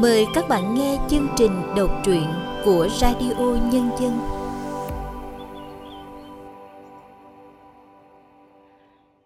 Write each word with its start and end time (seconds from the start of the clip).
Mời 0.00 0.26
các 0.34 0.48
bạn 0.48 0.74
nghe 0.74 0.98
chương 1.10 1.28
trình 1.38 1.52
đọc 1.76 1.90
truyện 2.04 2.24
của 2.64 2.88
Radio 3.00 3.70
Nhân 3.72 3.90
dân. 4.00 4.18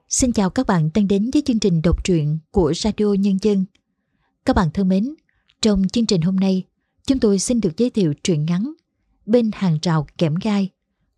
Xin 0.09 0.33
chào 0.33 0.51
các 0.51 0.67
bạn 0.67 0.91
đang 0.95 1.09
đến 1.09 1.31
với 1.33 1.43
chương 1.47 1.59
trình 1.59 1.83
đọc 1.83 2.05
truyện 2.05 2.39
của 2.51 2.73
Radio 2.77 3.07
Nhân 3.19 3.39
dân. 3.43 3.65
Các 4.45 4.57
bạn 4.57 4.71
thân 4.75 4.89
mến, 4.89 5.15
trong 5.63 5.83
chương 5.93 6.07
trình 6.07 6.21
hôm 6.21 6.37
nay, 6.37 6.65
chúng 7.07 7.19
tôi 7.19 7.39
xin 7.39 7.61
được 7.61 7.77
giới 7.77 7.91
thiệu 7.91 8.15
truyện 8.25 8.45
ngắn 8.45 8.73
Bên 9.27 9.51
hàng 9.55 9.79
rào 9.83 10.07
kẽm 10.19 10.35
gai 10.43 10.69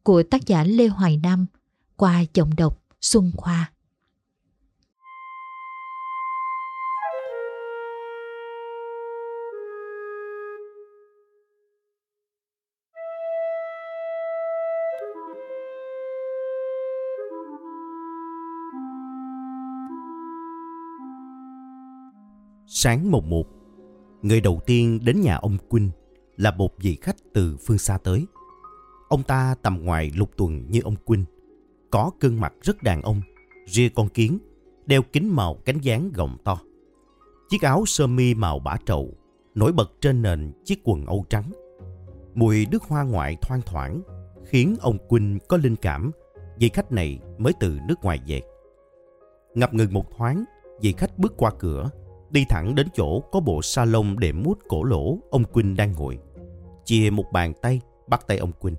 của 0.03 0.23
tác 0.23 0.47
giả 0.47 0.65
Lê 0.65 0.87
Hoài 0.87 1.21
Nam 1.23 1.47
qua 1.97 2.25
giọng 2.35 2.57
đọc 2.57 2.83
Xuân 3.01 3.33
Khoa. 3.37 3.73
Sáng 22.85 23.11
mùng 23.11 23.31
một, 23.31 23.47
người 24.23 24.41
đầu 24.41 24.61
tiên 24.67 25.01
đến 25.05 25.21
nhà 25.21 25.37
ông 25.37 25.59
Quynh 25.69 25.91
là 26.37 26.51
một 26.51 26.71
vị 26.79 26.99
khách 27.01 27.17
từ 27.35 27.57
phương 27.67 27.79
xa 27.79 27.99
tới. 27.99 28.27
Ông 29.09 29.23
ta 29.23 29.55
tầm 29.63 29.85
ngoài 29.85 30.13
lục 30.17 30.31
tuần 30.37 30.71
như 30.71 30.81
ông 30.85 30.97
Quynh, 31.05 31.25
có 31.91 32.11
gương 32.21 32.41
mặt 32.41 32.53
rất 32.63 32.83
đàn 32.83 33.03
ông, 33.03 33.21
ria 33.67 33.89
con 33.89 34.09
kiến, 34.09 34.39
đeo 34.87 35.03
kính 35.13 35.37
màu 35.37 35.55
cánh 35.65 35.79
dáng 35.79 36.11
gọng 36.15 36.37
to. 36.45 36.59
Chiếc 37.49 37.63
áo 37.63 37.85
sơ 37.87 38.07
mi 38.07 38.35
màu 38.35 38.59
bả 38.59 38.77
trầu, 38.87 39.15
nổi 39.55 39.73
bật 39.73 39.93
trên 40.01 40.23
nền 40.23 40.53
chiếc 40.65 40.81
quần 40.85 41.07
âu 41.07 41.25
trắng. 41.29 41.53
Mùi 42.35 42.67
nước 42.71 42.83
hoa 42.83 43.03
ngoại 43.03 43.37
thoang 43.43 43.61
thoảng, 43.67 44.03
khiến 44.45 44.77
ông 44.81 44.99
Quynh 45.09 45.39
có 45.49 45.57
linh 45.57 45.77
cảm 45.77 46.11
vị 46.59 46.69
khách 46.69 46.93
này 46.93 47.19
mới 47.39 47.53
từ 47.61 47.79
nước 47.89 48.03
ngoài 48.03 48.21
về. 48.27 48.43
Ngập 49.55 49.75
ngừng 49.75 49.93
một 49.93 50.17
thoáng, 50.17 50.45
vị 50.81 50.95
khách 50.99 51.19
bước 51.19 51.35
qua 51.37 51.51
cửa, 51.59 51.91
đi 52.33 52.45
thẳng 52.49 52.75
đến 52.75 52.89
chỗ 52.95 53.21
có 53.21 53.41
bộ 53.41 53.63
salon 53.63 54.17
để 54.19 54.33
mút 54.33 54.59
cổ 54.69 54.85
lỗ 54.85 55.19
ông 55.31 55.45
Quynh 55.45 55.77
đang 55.77 55.93
ngồi. 55.93 56.19
Chia 56.85 57.11
một 57.11 57.25
bàn 57.33 57.53
tay, 57.63 57.81
bắt 58.09 58.27
tay 58.27 58.39
ông 58.39 58.53
Quynh. 58.53 58.75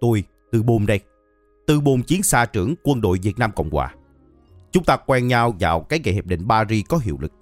Tôi, 0.00 0.24
Từ 0.52 0.62
Bồn 0.62 0.86
đây. 0.86 1.00
Từ 1.66 1.80
Bồn 1.80 2.02
chiến 2.02 2.22
xa 2.22 2.46
trưởng 2.46 2.74
quân 2.82 3.00
đội 3.00 3.18
Việt 3.22 3.38
Nam 3.38 3.52
Cộng 3.52 3.70
Hòa. 3.70 3.94
Chúng 4.70 4.84
ta 4.84 4.96
quen 4.96 5.28
nhau 5.28 5.54
vào 5.60 5.80
cái 5.80 6.00
ngày 6.04 6.14
Hiệp 6.14 6.26
định 6.26 6.48
Paris 6.48 6.84
có 6.88 6.98
hiệu 6.98 7.18
lực. 7.20 7.32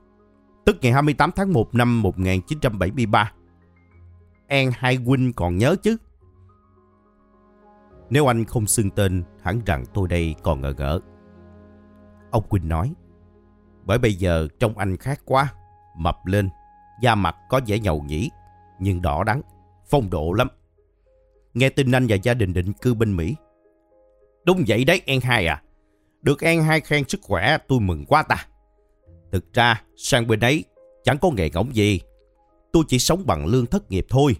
Tức 0.66 0.76
ngày 0.82 0.92
28 0.92 1.30
tháng 1.36 1.52
1 1.52 1.74
năm 1.74 2.02
1973. 2.02 3.32
An 4.48 4.70
Hai 4.74 4.96
Huynh 4.96 5.32
còn 5.32 5.58
nhớ 5.58 5.76
chứ? 5.82 5.96
Nếu 8.10 8.30
anh 8.30 8.44
không 8.44 8.66
xưng 8.66 8.90
tên, 8.90 9.22
hẳn 9.42 9.60
rằng 9.66 9.84
tôi 9.94 10.08
đây 10.08 10.34
còn 10.42 10.60
ngờ 10.60 10.74
ngỡ. 10.78 11.00
Ông 12.30 12.48
Quynh 12.48 12.68
nói, 12.68 12.94
bởi 13.84 13.98
bây 13.98 14.14
giờ 14.14 14.48
trông 14.60 14.78
anh 14.78 14.96
khác 14.96 15.20
quá, 15.24 15.52
mập 15.96 16.26
lên, 16.26 16.48
da 17.02 17.14
mặt 17.14 17.36
có 17.48 17.60
vẻ 17.66 17.78
nhầu 17.78 18.02
nhĩ, 18.02 18.30
nhưng 18.78 19.02
đỏ 19.02 19.24
đắng, 19.24 19.42
phong 19.90 20.10
độ 20.10 20.32
lắm. 20.32 20.48
Nghe 21.54 21.68
tin 21.68 21.92
anh 21.92 22.06
và 22.08 22.16
gia 22.16 22.34
đình 22.34 22.52
định 22.52 22.72
cư 22.72 22.94
bên 22.94 23.16
Mỹ. 23.16 23.36
Đúng 24.44 24.64
vậy 24.66 24.84
đấy 24.84 25.02
An 25.06 25.20
Hai 25.20 25.46
à, 25.46 25.62
được 26.22 26.40
An 26.40 26.62
Hai 26.62 26.80
khen 26.80 27.08
sức 27.08 27.20
khỏe 27.22 27.58
tôi 27.68 27.80
mừng 27.80 28.04
quá 28.06 28.22
ta. 28.22 28.46
Thực 29.32 29.52
ra 29.52 29.82
sang 29.96 30.26
bên 30.26 30.40
ấy 30.40 30.64
chẳng 31.04 31.18
có 31.18 31.30
nghề 31.30 31.50
ngỗng 31.50 31.74
gì, 31.74 32.00
tôi 32.72 32.84
chỉ 32.88 32.98
sống 32.98 33.22
bằng 33.26 33.46
lương 33.46 33.66
thất 33.66 33.90
nghiệp 33.90 34.06
thôi. 34.10 34.36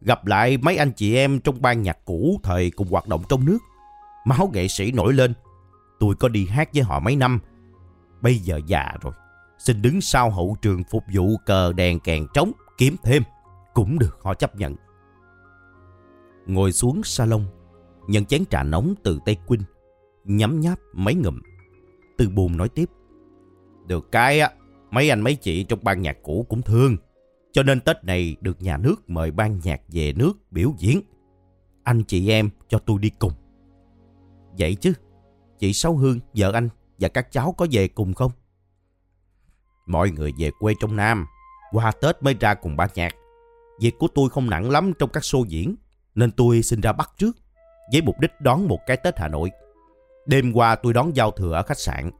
Gặp 0.00 0.26
lại 0.26 0.56
mấy 0.56 0.76
anh 0.76 0.92
chị 0.92 1.16
em 1.16 1.40
trong 1.40 1.62
ban 1.62 1.82
nhạc 1.82 1.98
cũ 2.04 2.40
thời 2.42 2.70
cùng 2.70 2.88
hoạt 2.88 3.08
động 3.08 3.22
trong 3.28 3.44
nước. 3.44 3.58
Máu 4.24 4.50
nghệ 4.52 4.68
sĩ 4.68 4.92
nổi 4.92 5.12
lên. 5.12 5.32
Tôi 6.00 6.14
có 6.14 6.28
đi 6.28 6.46
hát 6.46 6.68
với 6.74 6.82
họ 6.82 7.00
mấy 7.00 7.16
năm. 7.16 7.40
Bây 8.20 8.34
giờ 8.34 8.60
già 8.66 8.92
rồi. 9.00 9.12
Xin 9.58 9.82
đứng 9.82 10.00
sau 10.00 10.30
hậu 10.30 10.56
trường 10.62 10.82
phục 10.90 11.04
vụ 11.14 11.36
cờ 11.46 11.72
đèn 11.72 12.00
kèn 12.00 12.26
trống 12.34 12.52
kiếm 12.78 12.96
thêm. 13.02 13.22
Cũng 13.74 13.98
được 13.98 14.18
họ 14.22 14.34
chấp 14.34 14.56
nhận. 14.56 14.76
Ngồi 16.46 16.72
xuống 16.72 17.02
salon. 17.04 17.44
Nhận 18.08 18.24
chén 18.24 18.44
trà 18.50 18.62
nóng 18.62 18.94
từ 19.02 19.18
tay 19.24 19.36
Quynh. 19.46 19.62
Nhắm 20.24 20.60
nháp 20.60 20.78
mấy 20.92 21.14
ngụm. 21.14 21.40
Từ 22.18 22.28
buồn 22.28 22.56
nói 22.56 22.68
tiếp. 22.68 22.90
Được 23.86 24.12
cái 24.12 24.40
á, 24.40 24.50
mấy 24.90 25.10
anh 25.10 25.20
mấy 25.20 25.34
chị 25.34 25.64
trong 25.64 25.78
ban 25.82 26.02
nhạc 26.02 26.16
cũ 26.22 26.46
cũng 26.48 26.62
thương. 26.62 26.96
Cho 27.52 27.62
nên 27.62 27.80
Tết 27.80 28.04
này 28.04 28.36
được 28.40 28.62
nhà 28.62 28.76
nước 28.76 29.10
mời 29.10 29.30
ban 29.30 29.60
nhạc 29.64 29.80
về 29.88 30.12
nước 30.12 30.32
biểu 30.50 30.74
diễn. 30.78 31.00
Anh 31.82 32.04
chị 32.04 32.30
em 32.30 32.50
cho 32.68 32.78
tôi 32.78 32.98
đi 32.98 33.10
cùng. 33.18 33.32
Vậy 34.58 34.74
chứ, 34.74 34.92
chị 35.58 35.72
Sáu 35.72 35.96
Hương, 35.96 36.20
vợ 36.34 36.52
anh 36.52 36.68
và 36.98 37.08
các 37.08 37.32
cháu 37.32 37.52
có 37.52 37.66
về 37.70 37.88
cùng 37.88 38.14
không? 38.14 38.32
Mọi 39.86 40.10
người 40.10 40.32
về 40.38 40.50
quê 40.58 40.74
trong 40.80 40.96
Nam, 40.96 41.26
qua 41.72 41.92
Tết 41.92 42.22
mới 42.22 42.34
ra 42.40 42.54
cùng 42.54 42.76
ban 42.76 42.88
nhạc. 42.94 43.14
Việc 43.80 43.98
của 43.98 44.08
tôi 44.14 44.30
không 44.30 44.50
nặng 44.50 44.70
lắm 44.70 44.92
trong 44.98 45.10
các 45.12 45.22
show 45.22 45.44
diễn, 45.44 45.76
nên 46.14 46.30
tôi 46.30 46.62
xin 46.62 46.80
ra 46.80 46.92
bắt 46.92 47.10
trước, 47.18 47.36
với 47.92 48.02
mục 48.02 48.20
đích 48.20 48.30
đón 48.40 48.68
một 48.68 48.78
cái 48.86 48.96
Tết 48.96 49.18
Hà 49.18 49.28
Nội. 49.28 49.50
Đêm 50.26 50.52
qua 50.52 50.74
tôi 50.76 50.92
đón 50.92 51.16
giao 51.16 51.30
thừa 51.30 51.52
ở 51.52 51.62
khách 51.62 51.78
sạn. 51.78 52.10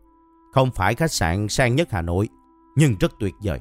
Không 0.52 0.70
phải 0.70 0.94
khách 0.94 1.12
sạn 1.12 1.48
sang 1.48 1.76
nhất 1.76 1.88
Hà 1.90 2.02
Nội, 2.02 2.28
nhưng 2.76 2.94
rất 3.00 3.12
tuyệt 3.20 3.34
vời. 3.42 3.60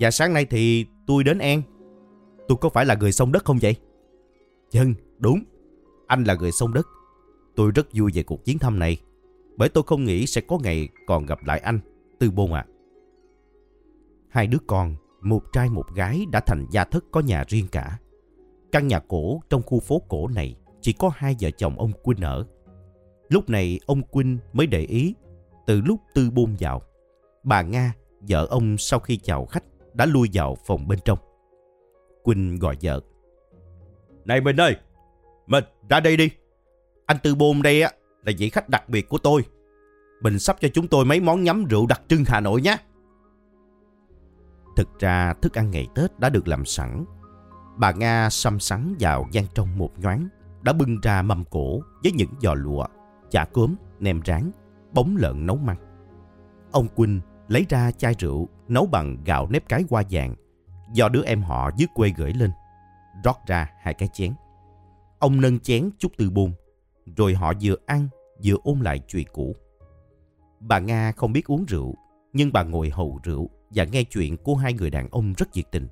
Và 0.00 0.10
sáng 0.10 0.32
nay 0.32 0.44
thì 0.44 0.86
tôi 1.06 1.24
đến 1.24 1.38
An. 1.38 1.62
Tôi 2.48 2.58
có 2.60 2.68
phải 2.68 2.86
là 2.86 2.94
người 2.94 3.12
sông 3.12 3.32
đất 3.32 3.44
không 3.44 3.58
vậy? 3.62 3.76
Dân, 4.70 4.94
đúng. 5.18 5.42
Anh 6.06 6.24
là 6.24 6.34
người 6.34 6.52
sông 6.52 6.74
đất. 6.74 6.86
Tôi 7.56 7.70
rất 7.70 7.86
vui 7.92 8.10
về 8.14 8.22
cuộc 8.22 8.44
chiến 8.44 8.58
thăm 8.58 8.78
này. 8.78 9.00
Bởi 9.60 9.68
tôi 9.68 9.84
không 9.86 10.04
nghĩ 10.04 10.26
sẽ 10.26 10.40
có 10.40 10.58
ngày 10.62 10.88
còn 11.06 11.26
gặp 11.26 11.44
lại 11.44 11.60
anh, 11.60 11.80
Tư 12.18 12.30
Bôn 12.30 12.52
ạ. 12.52 12.66
Hai 14.28 14.46
đứa 14.46 14.58
con, 14.66 14.96
một 15.20 15.42
trai 15.52 15.68
một 15.68 15.94
gái 15.94 16.26
đã 16.32 16.40
thành 16.46 16.66
gia 16.70 16.84
thất 16.84 17.04
có 17.10 17.20
nhà 17.20 17.44
riêng 17.48 17.66
cả. 17.72 17.98
Căn 18.72 18.88
nhà 18.88 18.98
cổ 19.08 19.40
trong 19.50 19.62
khu 19.62 19.80
phố 19.80 20.02
cổ 20.08 20.28
này 20.28 20.56
chỉ 20.80 20.92
có 20.92 21.10
hai 21.14 21.36
vợ 21.40 21.50
chồng 21.50 21.78
ông 21.78 21.92
Quynh 22.02 22.20
ở. 22.20 22.46
Lúc 23.28 23.50
này 23.50 23.80
ông 23.86 24.02
Quynh 24.02 24.38
mới 24.52 24.66
để 24.66 24.80
ý 24.80 25.14
từ 25.66 25.80
lúc 25.80 26.00
Tư 26.14 26.30
Bôn 26.30 26.56
vào. 26.60 26.82
Bà 27.42 27.62
Nga, 27.62 27.94
vợ 28.20 28.46
ông 28.50 28.78
sau 28.78 29.00
khi 29.00 29.16
chào 29.16 29.46
khách 29.46 29.64
đã 29.94 30.06
lui 30.06 30.28
vào 30.32 30.56
phòng 30.66 30.88
bên 30.88 30.98
trong. 31.04 31.18
Quynh 32.22 32.58
gọi 32.58 32.76
vợ. 32.82 33.00
Này 34.24 34.40
Bình 34.40 34.56
ơi, 34.56 34.76
Mình 35.46 35.64
ra 35.88 36.00
đây 36.00 36.16
đi. 36.16 36.30
Anh 37.06 37.16
Tư 37.22 37.34
Bôn 37.34 37.62
đây 37.62 37.82
á 37.82 37.92
là 38.24 38.32
vị 38.38 38.50
khách 38.50 38.68
đặc 38.68 38.88
biệt 38.88 39.08
của 39.08 39.18
tôi. 39.18 39.44
Bình 40.22 40.38
sắp 40.38 40.56
cho 40.60 40.68
chúng 40.74 40.88
tôi 40.88 41.04
mấy 41.04 41.20
món 41.20 41.44
nhắm 41.44 41.64
rượu 41.64 41.86
đặc 41.86 42.02
trưng 42.08 42.24
Hà 42.26 42.40
Nội 42.40 42.62
nhé. 42.62 42.76
Thực 44.76 44.98
ra 44.98 45.34
thức 45.42 45.54
ăn 45.54 45.70
ngày 45.70 45.86
Tết 45.94 46.18
đã 46.18 46.28
được 46.28 46.48
làm 46.48 46.64
sẵn. 46.64 47.04
Bà 47.76 47.92
Nga 47.92 48.30
xăm 48.30 48.60
sắn 48.60 48.94
vào 49.00 49.28
gian 49.32 49.44
trong 49.54 49.78
một 49.78 49.90
nhoáng, 49.98 50.28
đã 50.62 50.72
bưng 50.72 51.00
ra 51.02 51.22
mâm 51.22 51.44
cổ 51.44 51.80
với 52.02 52.12
những 52.12 52.30
giò 52.42 52.54
lụa, 52.54 52.86
chả 53.30 53.44
cốm, 53.44 53.74
nem 53.98 54.20
rán, 54.26 54.50
bóng 54.92 55.16
lợn 55.16 55.46
nấu 55.46 55.56
măng. 55.56 55.76
Ông 56.72 56.88
Quynh 56.88 57.20
lấy 57.48 57.66
ra 57.68 57.90
chai 57.90 58.14
rượu 58.18 58.48
nấu 58.68 58.86
bằng 58.86 59.24
gạo 59.24 59.48
nếp 59.50 59.68
cái 59.68 59.84
hoa 59.90 60.02
vàng 60.10 60.34
do 60.92 61.08
đứa 61.08 61.22
em 61.22 61.42
họ 61.42 61.70
dưới 61.76 61.88
quê 61.94 62.12
gửi 62.16 62.32
lên, 62.32 62.50
rót 63.24 63.36
ra 63.46 63.70
hai 63.80 63.94
cái 63.94 64.08
chén. 64.12 64.32
Ông 65.18 65.40
nâng 65.40 65.60
chén 65.60 65.90
chút 65.98 66.12
từ 66.18 66.30
bùn, 66.30 66.52
rồi 67.16 67.34
họ 67.34 67.52
vừa 67.62 67.74
ăn 67.86 68.08
vừa 68.44 68.56
ôn 68.62 68.80
lại 68.80 69.00
chuyện 69.08 69.26
cũ. 69.32 69.56
Bà 70.60 70.78
Nga 70.78 71.12
không 71.12 71.32
biết 71.32 71.46
uống 71.46 71.64
rượu, 71.64 71.94
nhưng 72.32 72.52
bà 72.52 72.62
ngồi 72.62 72.90
hầu 72.90 73.20
rượu 73.22 73.50
và 73.70 73.84
nghe 73.84 74.02
chuyện 74.02 74.36
của 74.36 74.54
hai 74.54 74.72
người 74.72 74.90
đàn 74.90 75.08
ông 75.10 75.32
rất 75.32 75.48
nhiệt 75.52 75.64
tình. 75.72 75.88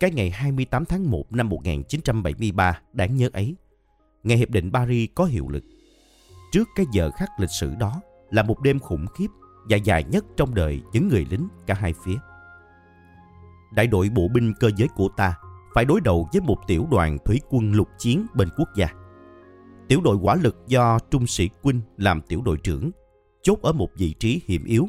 Cái 0.00 0.10
ngày 0.10 0.30
28 0.30 0.84
tháng 0.84 1.10
1 1.10 1.32
năm 1.32 1.48
1973 1.48 2.80
đáng 2.92 3.16
nhớ 3.16 3.28
ấy, 3.32 3.56
ngày 4.22 4.38
Hiệp 4.38 4.50
định 4.50 4.72
Paris 4.72 5.10
có 5.14 5.24
hiệu 5.24 5.48
lực. 5.48 5.64
Trước 6.52 6.68
cái 6.76 6.86
giờ 6.92 7.10
khắc 7.10 7.28
lịch 7.38 7.50
sử 7.50 7.74
đó 7.74 8.00
là 8.30 8.42
một 8.42 8.60
đêm 8.60 8.78
khủng 8.78 9.06
khiếp 9.06 9.26
và 9.70 9.76
dài 9.76 10.04
nhất 10.04 10.24
trong 10.36 10.54
đời 10.54 10.82
những 10.92 11.08
người 11.08 11.26
lính 11.30 11.48
cả 11.66 11.74
hai 11.74 11.94
phía. 12.04 12.16
Đại 13.74 13.86
đội 13.86 14.08
bộ 14.08 14.28
binh 14.28 14.52
cơ 14.60 14.70
giới 14.76 14.88
của 14.96 15.08
ta 15.16 15.34
phải 15.74 15.84
đối 15.84 16.00
đầu 16.00 16.28
với 16.32 16.40
một 16.40 16.56
tiểu 16.66 16.86
đoàn 16.90 17.18
thủy 17.24 17.40
quân 17.50 17.72
lục 17.72 17.88
chiến 17.98 18.26
bên 18.34 18.48
quốc 18.56 18.68
gia. 18.76 18.88
Tiểu 19.88 20.00
đội 20.00 20.16
quả 20.16 20.34
lực 20.34 20.56
do 20.66 20.98
Trung 21.10 21.26
sĩ 21.26 21.48
Quynh 21.62 21.80
làm 21.96 22.20
tiểu 22.28 22.42
đội 22.44 22.56
trưởng, 22.56 22.90
chốt 23.42 23.58
ở 23.62 23.72
một 23.72 23.88
vị 23.96 24.14
trí 24.18 24.40
hiểm 24.46 24.64
yếu, 24.64 24.88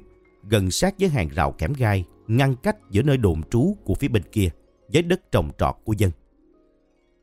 gần 0.50 0.72
sát 0.72 0.96
với 1.00 1.10
hàng 1.10 1.30
rào 1.30 1.52
kẽm 1.52 1.74
gai, 1.74 2.06
ngăn 2.28 2.56
cách 2.56 2.78
giữa 2.92 3.02
nơi 3.02 3.18
đồn 3.18 3.44
trú 3.50 3.76
của 3.86 3.96
phía 3.96 4.08
bên 4.08 4.24
kia 4.32 4.50
với 4.94 5.02
đất 5.02 5.32
trồng 5.32 5.50
trọt 5.58 5.76
của 5.84 5.94
dân. 5.94 6.12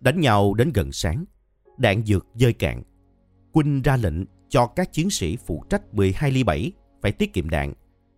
Đánh 0.00 0.21
nhau 0.21 0.55
đến 0.55 0.71
gần 0.75 0.93
sáng, 0.93 1.25
đạn 1.79 2.05
dược 2.06 2.26
rơi 2.35 2.53
cạn. 2.53 2.82
Quynh 3.53 3.82
ra 3.82 3.97
lệnh 3.97 4.25
cho 4.49 4.67
các 4.67 4.93
chiến 4.93 5.11
sĩ 5.11 5.37
phụ 5.47 5.65
trách 5.71 5.94
12 5.94 6.31
ly 6.31 6.43
7 6.43 6.73
phải 7.03 7.12
tiết 7.12 7.32
kiệm 7.32 7.50
đạn 7.50 7.73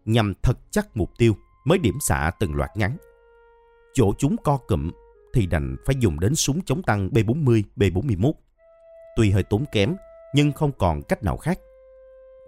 nhằm 0.04 0.32
thật 0.42 0.58
chắc 0.70 0.96
mục 0.96 1.10
tiêu 1.18 1.36
mới 1.64 1.78
điểm 1.78 1.94
xạ 2.08 2.30
từng 2.40 2.54
loạt 2.54 2.70
ngắn. 2.76 2.96
Chỗ 3.94 4.12
chúng 4.18 4.36
co 4.44 4.56
cụm 4.56 4.90
thì 5.34 5.46
đành 5.46 5.76
phải 5.86 5.96
dùng 6.00 6.20
đến 6.20 6.34
súng 6.34 6.60
chống 6.64 6.82
tăng 6.82 7.08
B40, 7.08 7.62
B41. 7.76 8.32
Tuy 9.16 9.30
hơi 9.30 9.42
tốn 9.42 9.64
kém, 9.72 9.96
nhưng 10.34 10.52
không 10.52 10.72
còn 10.78 11.02
cách 11.02 11.22
nào 11.22 11.36
khác. 11.36 11.58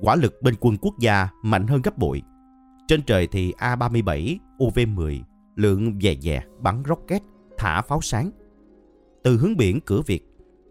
Quả 0.01 0.17
lực 0.17 0.43
bên 0.43 0.55
quân 0.61 0.77
quốc 0.81 0.95
gia 1.01 1.29
mạnh 1.43 1.67
hơn 1.67 1.83
gấp 1.83 1.99
bội. 1.99 2.23
Trên 2.89 3.03
trời 3.03 3.27
thì 3.27 3.53
A-37, 3.59 4.37
UV-10 4.59 5.21
lượng 5.57 5.99
dè 6.01 6.15
dè 6.15 6.43
bắn 6.59 6.83
rocket, 6.89 7.23
thả 7.59 7.83
pháo 7.83 8.01
sáng. 8.01 8.31
Từ 9.23 9.37
hướng 9.37 9.57
biển 9.57 9.81
cửa 9.81 10.01
Việt, 10.07 10.21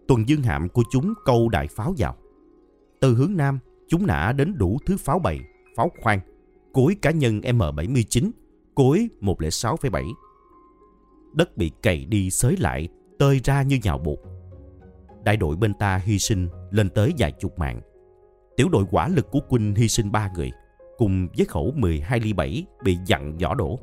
tuần 0.08 0.28
dương 0.28 0.42
hạm 0.42 0.68
của 0.68 0.82
chúng 0.90 1.14
câu 1.24 1.48
đại 1.48 1.68
pháo 1.68 1.94
vào. 1.98 2.16
Từ 3.00 3.14
hướng 3.14 3.36
Nam, 3.36 3.58
chúng 3.88 4.06
nã 4.06 4.32
đến 4.36 4.54
đủ 4.58 4.78
thứ 4.86 4.96
pháo 4.96 5.18
bầy, 5.18 5.40
pháo 5.76 5.90
khoan, 6.02 6.20
cối 6.72 6.96
cá 7.02 7.10
nhân 7.10 7.40
M79, 7.40 8.30
cối 8.74 9.08
106,7. 9.20 10.04
Đất 11.34 11.56
bị 11.56 11.70
cày 11.82 12.04
đi 12.04 12.30
xới 12.30 12.56
lại, 12.56 12.88
tơi 13.18 13.40
ra 13.44 13.62
như 13.62 13.78
nhào 13.82 13.98
bột. 13.98 14.18
Đại 15.28 15.36
đội 15.36 15.56
bên 15.56 15.74
ta 15.74 15.96
hy 15.96 16.18
sinh 16.18 16.48
lên 16.70 16.90
tới 16.90 17.12
vài 17.18 17.32
chục 17.32 17.58
mạng. 17.58 17.80
Tiểu 18.56 18.68
đội 18.68 18.84
quả 18.90 19.08
lực 19.08 19.30
của 19.30 19.40
quân 19.48 19.74
hy 19.74 19.88
sinh 19.88 20.12
ba 20.12 20.30
người, 20.34 20.52
cùng 20.96 21.28
với 21.36 21.46
khẩu 21.46 21.72
12 21.76 22.20
ly 22.20 22.32
7 22.32 22.66
bị 22.84 22.98
dặn 23.06 23.38
vỏ 23.38 23.54
đổ. 23.54 23.78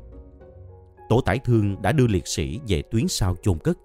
Tổ 1.08 1.20
tải 1.20 1.38
thương 1.38 1.82
đã 1.82 1.92
đưa 1.92 2.06
liệt 2.06 2.26
sĩ 2.26 2.60
về 2.68 2.82
tuyến 2.90 3.08
sau 3.08 3.36
chôn 3.42 3.58
cất. 3.58 3.78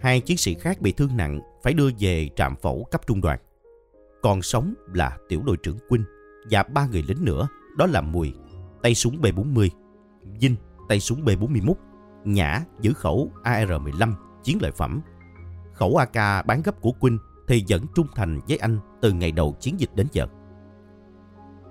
Hai 0.00 0.20
chiến 0.20 0.36
sĩ 0.36 0.54
khác 0.54 0.80
bị 0.80 0.92
thương 0.92 1.16
nặng 1.16 1.40
phải 1.62 1.74
đưa 1.74 1.90
về 1.98 2.28
trạm 2.36 2.56
phẫu 2.56 2.86
cấp 2.90 3.00
trung 3.06 3.20
đoàn. 3.20 3.38
Còn 4.22 4.42
sống 4.42 4.74
là 4.94 5.16
tiểu 5.28 5.42
đội 5.46 5.56
trưởng 5.62 5.78
Quynh 5.88 6.04
và 6.50 6.62
ba 6.62 6.86
người 6.86 7.04
lính 7.08 7.24
nữa, 7.24 7.48
đó 7.76 7.86
là 7.86 8.00
Mùi, 8.00 8.32
tay 8.82 8.94
súng 8.94 9.20
B40, 9.20 9.68
Vinh, 10.40 10.56
tay 10.88 11.00
súng 11.00 11.24
B41, 11.24 11.74
Nhã 12.24 12.64
giữ 12.80 12.92
khẩu 12.92 13.30
AR-15, 13.44 14.12
chiến 14.44 14.58
lợi 14.62 14.72
phẩm. 14.72 15.00
Khẩu 15.78 15.96
AK 15.96 16.46
bán 16.46 16.62
gấp 16.62 16.80
của 16.80 16.92
Quynh 16.92 17.18
thì 17.48 17.64
vẫn 17.68 17.86
trung 17.94 18.06
thành 18.14 18.40
với 18.48 18.56
anh 18.56 18.78
từ 19.02 19.12
ngày 19.12 19.32
đầu 19.32 19.56
chiến 19.60 19.80
dịch 19.80 19.90
đến 19.94 20.06
giờ. 20.12 20.26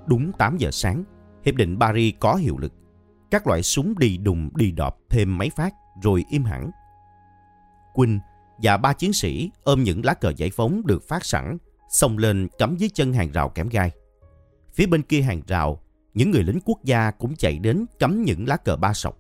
Đúng 0.06 0.32
8 0.32 0.58
giờ 0.58 0.72
sáng, 0.72 1.04
Hiệp 1.46 1.56
định 1.56 1.80
Paris 1.80 2.16
có 2.20 2.36
hiệu 2.36 2.58
lực. 2.58 2.74
Các 3.32 3.48
loại 3.48 3.64
súng 3.64 4.00
đi 4.00 4.18
đùng 4.18 4.50
đi 4.56 4.72
đọp 4.72 4.98
thêm 5.10 5.38
mấy 5.38 5.50
phát 5.50 5.74
rồi 6.04 6.26
im 6.30 6.44
hẳn. 6.44 6.72
Quynh 7.94 8.20
và 8.58 8.78
ba 8.78 8.94
chiến 8.94 9.14
sĩ 9.14 9.52
ôm 9.64 9.84
những 9.84 10.06
lá 10.06 10.14
cờ 10.14 10.34
giải 10.38 10.50
phóng 10.56 10.82
được 10.86 11.08
phát 11.08 11.26
sẵn, 11.26 11.58
xông 11.90 12.18
lên 12.18 12.48
cắm 12.58 12.76
dưới 12.76 12.90
chân 12.94 13.14
hàng 13.14 13.32
rào 13.32 13.50
kém 13.50 13.70
gai. 13.70 13.92
Phía 14.74 14.86
bên 14.86 15.02
kia 15.02 15.22
hàng 15.22 15.42
rào, 15.48 15.82
những 16.14 16.32
người 16.32 16.44
lính 16.44 16.60
quốc 16.66 16.84
gia 16.84 17.12
cũng 17.12 17.36
chạy 17.36 17.60
đến 17.60 17.86
cắm 18.00 18.24
những 18.24 18.48
lá 18.48 18.58
cờ 18.58 18.76
ba 18.76 18.94
sọc. 18.94 19.18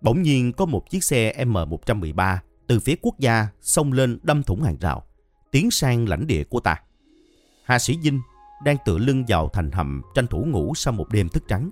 Bỗng 0.00 0.22
nhiên 0.22 0.52
có 0.52 0.66
một 0.66 0.90
chiếc 0.90 1.04
xe 1.04 1.44
M113 1.44 2.38
từ 2.68 2.80
phía 2.80 2.94
quốc 3.02 3.18
gia 3.18 3.46
xông 3.60 3.92
lên 3.92 4.18
đâm 4.22 4.42
thủng 4.42 4.62
hàng 4.62 4.76
rào, 4.80 5.02
tiến 5.50 5.70
sang 5.70 6.08
lãnh 6.08 6.26
địa 6.26 6.44
của 6.44 6.60
ta. 6.60 6.76
Hạ 7.64 7.78
sĩ 7.78 7.98
Vinh 8.02 8.20
đang 8.64 8.76
tựa 8.84 8.98
lưng 8.98 9.24
vào 9.28 9.48
thành 9.48 9.72
hầm 9.72 10.02
tranh 10.14 10.26
thủ 10.26 10.44
ngủ 10.44 10.72
sau 10.74 10.92
một 10.92 11.06
đêm 11.12 11.28
thức 11.28 11.42
trắng. 11.48 11.70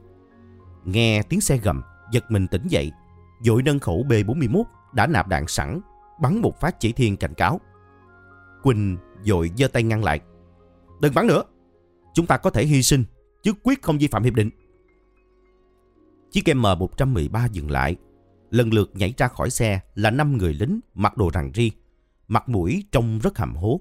Nghe 0.84 1.22
tiếng 1.22 1.40
xe 1.40 1.56
gầm, 1.56 1.82
giật 2.12 2.24
mình 2.30 2.46
tỉnh 2.48 2.66
dậy, 2.68 2.92
dội 3.40 3.62
nâng 3.62 3.78
khẩu 3.78 4.04
B41 4.08 4.62
đã 4.94 5.06
nạp 5.06 5.28
đạn 5.28 5.44
sẵn, 5.48 5.80
bắn 6.20 6.38
một 6.38 6.60
phát 6.60 6.80
chỉ 6.80 6.92
thiên 6.92 7.16
cảnh 7.16 7.34
cáo. 7.34 7.60
Quỳnh 8.62 8.96
dội 9.24 9.50
giơ 9.56 9.68
tay 9.68 9.82
ngăn 9.82 10.04
lại. 10.04 10.20
Đừng 11.00 11.14
bắn 11.14 11.26
nữa, 11.26 11.42
chúng 12.14 12.26
ta 12.26 12.36
có 12.36 12.50
thể 12.50 12.64
hy 12.64 12.82
sinh, 12.82 13.04
chứ 13.42 13.52
quyết 13.62 13.82
không 13.82 13.98
vi 13.98 14.06
phạm 14.06 14.22
hiệp 14.22 14.34
định. 14.34 14.50
Chiếc 16.30 16.44
M113 16.44 17.48
dừng 17.52 17.70
lại, 17.70 17.96
lần 18.50 18.72
lượt 18.72 18.90
nhảy 18.94 19.14
ra 19.16 19.28
khỏi 19.28 19.50
xe 19.50 19.80
là 19.94 20.10
năm 20.10 20.38
người 20.38 20.54
lính 20.54 20.80
mặc 20.94 21.16
đồ 21.16 21.30
rằn 21.32 21.52
ri, 21.54 21.72
mặt 22.28 22.48
mũi 22.48 22.84
trông 22.92 23.18
rất 23.18 23.38
hàm 23.38 23.56
hố. 23.56 23.80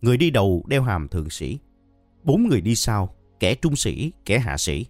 Người 0.00 0.16
đi 0.16 0.30
đầu 0.30 0.64
đeo 0.68 0.82
hàm 0.82 1.08
thượng 1.08 1.30
sĩ, 1.30 1.58
bốn 2.22 2.48
người 2.48 2.60
đi 2.60 2.74
sau, 2.74 3.14
kẻ 3.40 3.54
trung 3.54 3.76
sĩ, 3.76 4.12
kẻ 4.24 4.38
hạ 4.38 4.58
sĩ. 4.58 4.86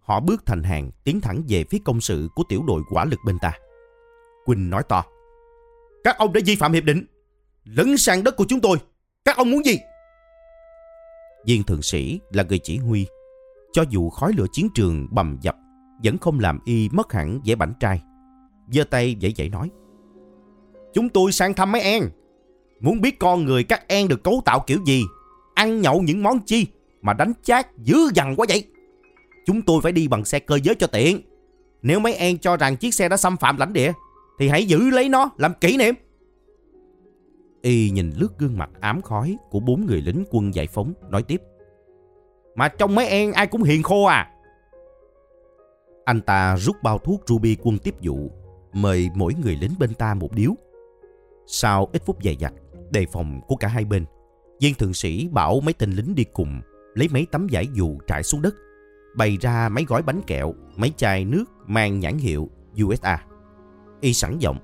Họ 0.00 0.20
bước 0.20 0.46
thành 0.46 0.62
hàng 0.62 0.90
tiến 1.04 1.20
thẳng 1.20 1.42
về 1.48 1.64
phía 1.70 1.78
công 1.84 2.00
sự 2.00 2.28
của 2.34 2.42
tiểu 2.48 2.62
đội 2.66 2.82
quả 2.90 3.04
lực 3.04 3.20
bên 3.26 3.38
ta. 3.38 3.52
Quỳnh 4.44 4.70
nói 4.70 4.82
to. 4.88 5.04
Các 6.04 6.18
ông 6.18 6.32
đã 6.32 6.40
vi 6.46 6.56
phạm 6.56 6.72
hiệp 6.72 6.84
định, 6.84 7.04
lấn 7.64 7.96
sang 7.96 8.24
đất 8.24 8.36
của 8.36 8.44
chúng 8.48 8.60
tôi. 8.60 8.78
Các 9.24 9.36
ông 9.36 9.50
muốn 9.50 9.64
gì? 9.64 9.78
Viên 11.46 11.62
thượng 11.62 11.82
sĩ 11.82 12.20
là 12.32 12.42
người 12.42 12.58
chỉ 12.58 12.78
huy. 12.78 13.06
Cho 13.72 13.84
dù 13.90 14.10
khói 14.10 14.32
lửa 14.36 14.46
chiến 14.52 14.68
trường 14.74 15.06
bầm 15.10 15.38
dập, 15.40 15.56
vẫn 16.04 16.18
không 16.18 16.40
làm 16.40 16.58
y 16.64 16.88
mất 16.88 17.12
hẳn 17.12 17.40
vẻ 17.44 17.54
bảnh 17.54 17.72
trai 17.80 18.02
giơ 18.70 18.84
tay 18.84 19.16
dãy 19.22 19.34
dãy 19.36 19.48
nói. 19.48 19.70
Chúng 20.92 21.08
tôi 21.08 21.32
sang 21.32 21.54
thăm 21.54 21.72
mấy 21.72 21.80
em. 21.80 22.10
Muốn 22.80 23.00
biết 23.00 23.18
con 23.18 23.44
người 23.44 23.64
các 23.64 23.88
em 23.88 24.08
được 24.08 24.22
cấu 24.22 24.42
tạo 24.44 24.64
kiểu 24.66 24.78
gì, 24.86 25.02
ăn 25.54 25.80
nhậu 25.80 26.02
những 26.02 26.22
món 26.22 26.40
chi 26.46 26.66
mà 27.02 27.12
đánh 27.12 27.32
chát 27.42 27.76
dữ 27.76 27.96
dằn 28.14 28.34
quá 28.36 28.46
vậy. 28.48 28.64
Chúng 29.46 29.62
tôi 29.62 29.80
phải 29.82 29.92
đi 29.92 30.08
bằng 30.08 30.24
xe 30.24 30.38
cơ 30.38 30.58
giới 30.62 30.74
cho 30.74 30.86
tiện. 30.86 31.20
Nếu 31.82 32.00
mấy 32.00 32.14
em 32.14 32.38
cho 32.38 32.56
rằng 32.56 32.76
chiếc 32.76 32.94
xe 32.94 33.08
đã 33.08 33.16
xâm 33.16 33.36
phạm 33.36 33.56
lãnh 33.56 33.72
địa, 33.72 33.92
thì 34.38 34.48
hãy 34.48 34.64
giữ 34.64 34.90
lấy 34.90 35.08
nó 35.08 35.30
làm 35.36 35.54
kỷ 35.60 35.76
niệm. 35.76 35.94
Y 37.62 37.90
nhìn 37.90 38.10
lướt 38.16 38.38
gương 38.38 38.58
mặt 38.58 38.70
ám 38.80 39.02
khói 39.02 39.36
của 39.50 39.60
bốn 39.60 39.86
người 39.86 40.00
lính 40.00 40.24
quân 40.30 40.54
giải 40.54 40.66
phóng, 40.66 40.92
nói 41.08 41.22
tiếp. 41.22 41.42
Mà 42.54 42.68
trong 42.68 42.94
mấy 42.94 43.06
em 43.06 43.32
ai 43.32 43.46
cũng 43.46 43.62
hiền 43.62 43.82
khô 43.82 44.04
à. 44.04 44.30
Anh 46.04 46.20
ta 46.20 46.56
rút 46.56 46.76
bao 46.82 46.98
thuốc 46.98 47.22
ruby 47.26 47.56
quân 47.62 47.78
tiếp 47.78 47.94
dụ 48.00 48.30
mời 48.72 49.10
mỗi 49.14 49.34
người 49.34 49.56
lính 49.60 49.72
bên 49.78 49.94
ta 49.94 50.14
một 50.14 50.32
điếu. 50.32 50.54
Sau 51.46 51.88
ít 51.92 52.02
phút 52.06 52.16
dày 52.24 52.36
dặt, 52.36 52.52
đề 52.90 53.06
phòng 53.12 53.40
của 53.48 53.56
cả 53.56 53.68
hai 53.68 53.84
bên, 53.84 54.04
viên 54.60 54.74
thượng 54.74 54.94
sĩ 54.94 55.28
bảo 55.28 55.60
mấy 55.60 55.72
tên 55.72 55.92
lính 55.92 56.14
đi 56.14 56.24
cùng, 56.24 56.60
lấy 56.94 57.08
mấy 57.08 57.26
tấm 57.32 57.46
vải 57.50 57.68
dù 57.74 57.98
trải 58.06 58.22
xuống 58.22 58.42
đất, 58.42 58.54
bày 59.16 59.38
ra 59.40 59.68
mấy 59.68 59.84
gói 59.84 60.02
bánh 60.02 60.20
kẹo, 60.26 60.54
mấy 60.76 60.92
chai 60.96 61.24
nước 61.24 61.44
mang 61.66 62.00
nhãn 62.00 62.18
hiệu 62.18 62.50
USA. 62.84 63.24
Y 64.00 64.12
sẵn 64.12 64.38
giọng. 64.38 64.58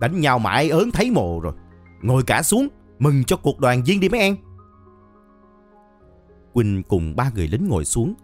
Đánh 0.00 0.20
nhau 0.20 0.38
mãi 0.38 0.68
ớn 0.68 0.90
thấy 0.90 1.10
mồ 1.10 1.40
rồi. 1.40 1.52
Ngồi 2.02 2.22
cả 2.22 2.42
xuống, 2.42 2.68
mừng 2.98 3.24
cho 3.24 3.36
cuộc 3.36 3.60
đoàn 3.60 3.82
viên 3.86 4.00
đi 4.00 4.08
mấy 4.08 4.20
em. 4.20 4.36
Quỳnh 6.52 6.82
cùng 6.82 7.16
ba 7.16 7.30
người 7.34 7.48
lính 7.48 7.68
ngồi 7.68 7.84
xuống. 7.84 8.14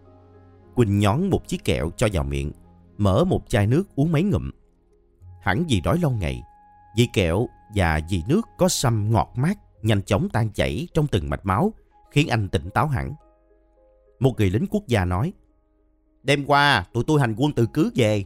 Quỳnh 0.74 0.98
nhón 0.98 1.30
một 1.30 1.48
chiếc 1.48 1.64
kẹo 1.64 1.90
cho 1.96 2.08
vào 2.12 2.24
miệng, 2.24 2.52
mở 2.98 3.24
một 3.24 3.42
chai 3.48 3.66
nước 3.66 3.84
uống 3.94 4.12
mấy 4.12 4.22
ngụm. 4.22 4.50
Hẳn 5.40 5.64
vì 5.68 5.80
đói 5.80 5.98
lâu 5.98 6.10
ngày, 6.10 6.42
vì 6.96 7.06
kẹo 7.12 7.48
và 7.74 8.00
vì 8.10 8.22
nước 8.28 8.40
có 8.58 8.68
sâm 8.68 9.10
ngọt 9.10 9.32
mát 9.36 9.58
nhanh 9.82 10.02
chóng 10.02 10.28
tan 10.32 10.50
chảy 10.50 10.88
trong 10.94 11.06
từng 11.06 11.30
mạch 11.30 11.46
máu, 11.46 11.72
khiến 12.10 12.28
anh 12.28 12.48
tỉnh 12.48 12.70
táo 12.70 12.86
hẳn. 12.86 13.14
Một 14.20 14.34
người 14.38 14.50
lính 14.50 14.66
quốc 14.70 14.86
gia 14.86 15.04
nói, 15.04 15.32
Đêm 16.22 16.44
qua, 16.46 16.84
tụi 16.92 17.04
tôi 17.06 17.20
hành 17.20 17.34
quân 17.38 17.52
từ 17.52 17.66
cứ 17.72 17.90
về, 17.94 18.24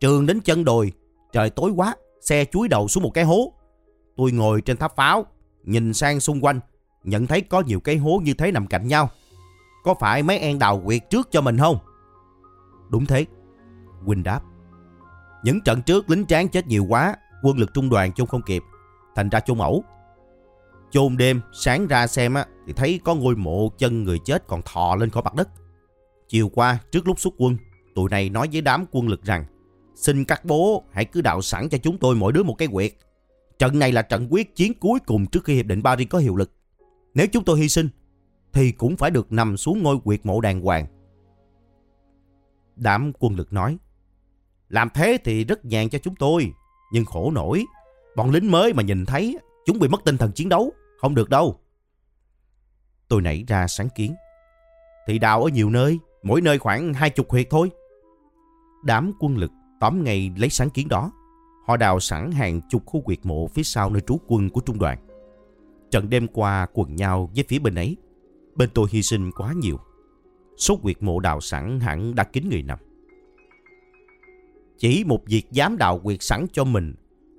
trường 0.00 0.26
đến 0.26 0.40
chân 0.40 0.64
đồi, 0.64 0.92
trời 1.32 1.50
tối 1.50 1.70
quá, 1.70 1.94
xe 2.20 2.44
chuối 2.44 2.68
đầu 2.68 2.88
xuống 2.88 3.02
một 3.02 3.10
cái 3.14 3.24
hố. 3.24 3.52
Tôi 4.16 4.32
ngồi 4.32 4.60
trên 4.60 4.76
tháp 4.76 4.96
pháo, 4.96 5.26
nhìn 5.64 5.94
sang 5.94 6.20
xung 6.20 6.44
quanh, 6.44 6.60
nhận 7.04 7.26
thấy 7.26 7.40
có 7.40 7.60
nhiều 7.60 7.80
cái 7.80 7.96
hố 7.96 8.20
như 8.24 8.34
thế 8.34 8.52
nằm 8.52 8.66
cạnh 8.66 8.88
nhau. 8.88 9.08
Có 9.84 9.94
phải 10.00 10.22
mấy 10.22 10.38
em 10.38 10.58
đào 10.58 10.82
quyệt 10.84 11.10
trước 11.10 11.28
cho 11.30 11.40
mình 11.40 11.58
không? 11.58 11.78
Đúng 12.90 13.06
thế. 13.06 13.26
Quỳnh 14.06 14.22
đáp. 14.22 14.40
Những 15.42 15.60
trận 15.60 15.82
trước 15.82 16.10
lính 16.10 16.26
tráng 16.26 16.48
chết 16.48 16.66
nhiều 16.66 16.86
quá, 16.88 17.16
quân 17.42 17.58
lực 17.58 17.74
trung 17.74 17.90
đoàn 17.90 18.12
chung 18.12 18.26
không 18.26 18.42
kịp, 18.42 18.62
thành 19.14 19.28
ra 19.28 19.40
chôn 19.40 19.58
ẩu. 19.58 19.84
Chôn 20.90 21.16
đêm, 21.16 21.40
sáng 21.52 21.86
ra 21.86 22.06
xem 22.06 22.34
á, 22.34 22.46
thì 22.66 22.72
thấy 22.72 23.00
có 23.04 23.14
ngôi 23.14 23.36
mộ 23.36 23.68
chân 23.78 24.04
người 24.04 24.18
chết 24.24 24.46
còn 24.46 24.62
thò 24.62 24.96
lên 24.96 25.10
khỏi 25.10 25.22
mặt 25.22 25.34
đất. 25.34 25.48
Chiều 26.28 26.48
qua, 26.48 26.78
trước 26.90 27.06
lúc 27.06 27.20
xuất 27.20 27.34
quân, 27.38 27.56
tụi 27.94 28.10
này 28.10 28.30
nói 28.30 28.48
với 28.52 28.60
đám 28.60 28.84
quân 28.90 29.08
lực 29.08 29.22
rằng 29.22 29.44
Xin 29.94 30.24
các 30.24 30.44
bố 30.44 30.84
hãy 30.90 31.04
cứ 31.04 31.20
đào 31.20 31.42
sẵn 31.42 31.68
cho 31.68 31.78
chúng 31.78 31.98
tôi 31.98 32.14
mỗi 32.14 32.32
đứa 32.32 32.42
một 32.42 32.54
cái 32.54 32.68
quyệt. 32.68 32.92
Trận 33.58 33.78
này 33.78 33.92
là 33.92 34.02
trận 34.02 34.28
quyết 34.30 34.56
chiến 34.56 34.72
cuối 34.80 35.00
cùng 35.06 35.26
trước 35.26 35.44
khi 35.44 35.54
Hiệp 35.54 35.66
định 35.66 35.82
Paris 35.82 36.08
có 36.08 36.18
hiệu 36.18 36.36
lực. 36.36 36.52
Nếu 37.14 37.26
chúng 37.32 37.44
tôi 37.44 37.60
hy 37.60 37.68
sinh, 37.68 37.88
thì 38.52 38.72
cũng 38.72 38.96
phải 38.96 39.10
được 39.10 39.32
nằm 39.32 39.56
xuống 39.56 39.82
ngôi 39.82 39.98
quyệt 40.00 40.26
mộ 40.26 40.40
đàng 40.40 40.60
hoàng. 40.60 40.86
Đám 42.76 43.12
quân 43.18 43.36
lực 43.36 43.52
nói, 43.52 43.78
làm 44.72 44.88
thế 44.94 45.18
thì 45.24 45.44
rất 45.44 45.64
nhàn 45.64 45.88
cho 45.88 45.98
chúng 45.98 46.14
tôi, 46.16 46.52
nhưng 46.92 47.04
khổ 47.04 47.30
nổi. 47.30 47.64
Bọn 48.16 48.30
lính 48.30 48.50
mới 48.50 48.72
mà 48.72 48.82
nhìn 48.82 49.06
thấy, 49.06 49.38
chúng 49.66 49.78
bị 49.78 49.88
mất 49.88 50.04
tinh 50.04 50.16
thần 50.16 50.32
chiến 50.32 50.48
đấu, 50.48 50.72
không 50.98 51.14
được 51.14 51.30
đâu. 51.30 51.60
Tôi 53.08 53.22
nảy 53.22 53.44
ra 53.48 53.68
sáng 53.68 53.88
kiến. 53.94 54.14
Thì 55.06 55.18
đào 55.18 55.42
ở 55.42 55.48
nhiều 55.48 55.70
nơi, 55.70 55.98
mỗi 56.22 56.40
nơi 56.40 56.58
khoảng 56.58 56.94
hai 56.94 57.10
chục 57.10 57.30
huyệt 57.30 57.46
thôi. 57.50 57.70
Đám 58.84 59.12
quân 59.20 59.36
lực 59.36 59.50
tóm 59.80 60.04
ngay 60.04 60.32
lấy 60.36 60.50
sáng 60.50 60.70
kiến 60.70 60.88
đó. 60.88 61.12
Họ 61.66 61.76
đào 61.76 62.00
sẵn 62.00 62.32
hàng 62.32 62.60
chục 62.70 62.86
khu 62.86 63.00
quyệt 63.00 63.18
mộ 63.22 63.46
phía 63.46 63.62
sau 63.62 63.90
nơi 63.90 64.00
trú 64.00 64.20
quân 64.26 64.50
của 64.50 64.60
trung 64.60 64.78
đoàn. 64.78 64.98
Trận 65.90 66.10
đêm 66.10 66.26
qua 66.28 66.66
quần 66.72 66.96
nhau 66.96 67.30
với 67.34 67.44
phía 67.48 67.58
bên 67.58 67.74
ấy. 67.74 67.96
Bên 68.54 68.70
tôi 68.74 68.88
hy 68.90 69.02
sinh 69.02 69.30
quá 69.32 69.52
nhiều. 69.56 69.78
Số 70.56 70.76
quyệt 70.76 71.02
mộ 71.02 71.20
đào 71.20 71.40
sẵn 71.40 71.80
hẳn 71.80 72.14
đã 72.14 72.24
kín 72.24 72.48
người 72.48 72.62
nằm. 72.62 72.78
Chỉ 74.78 75.04
một 75.06 75.20
việc 75.26 75.42
dám 75.50 75.78
đào 75.78 75.98
quyệt 75.98 76.22
sẵn 76.22 76.46
cho 76.52 76.64
mình 76.64 76.94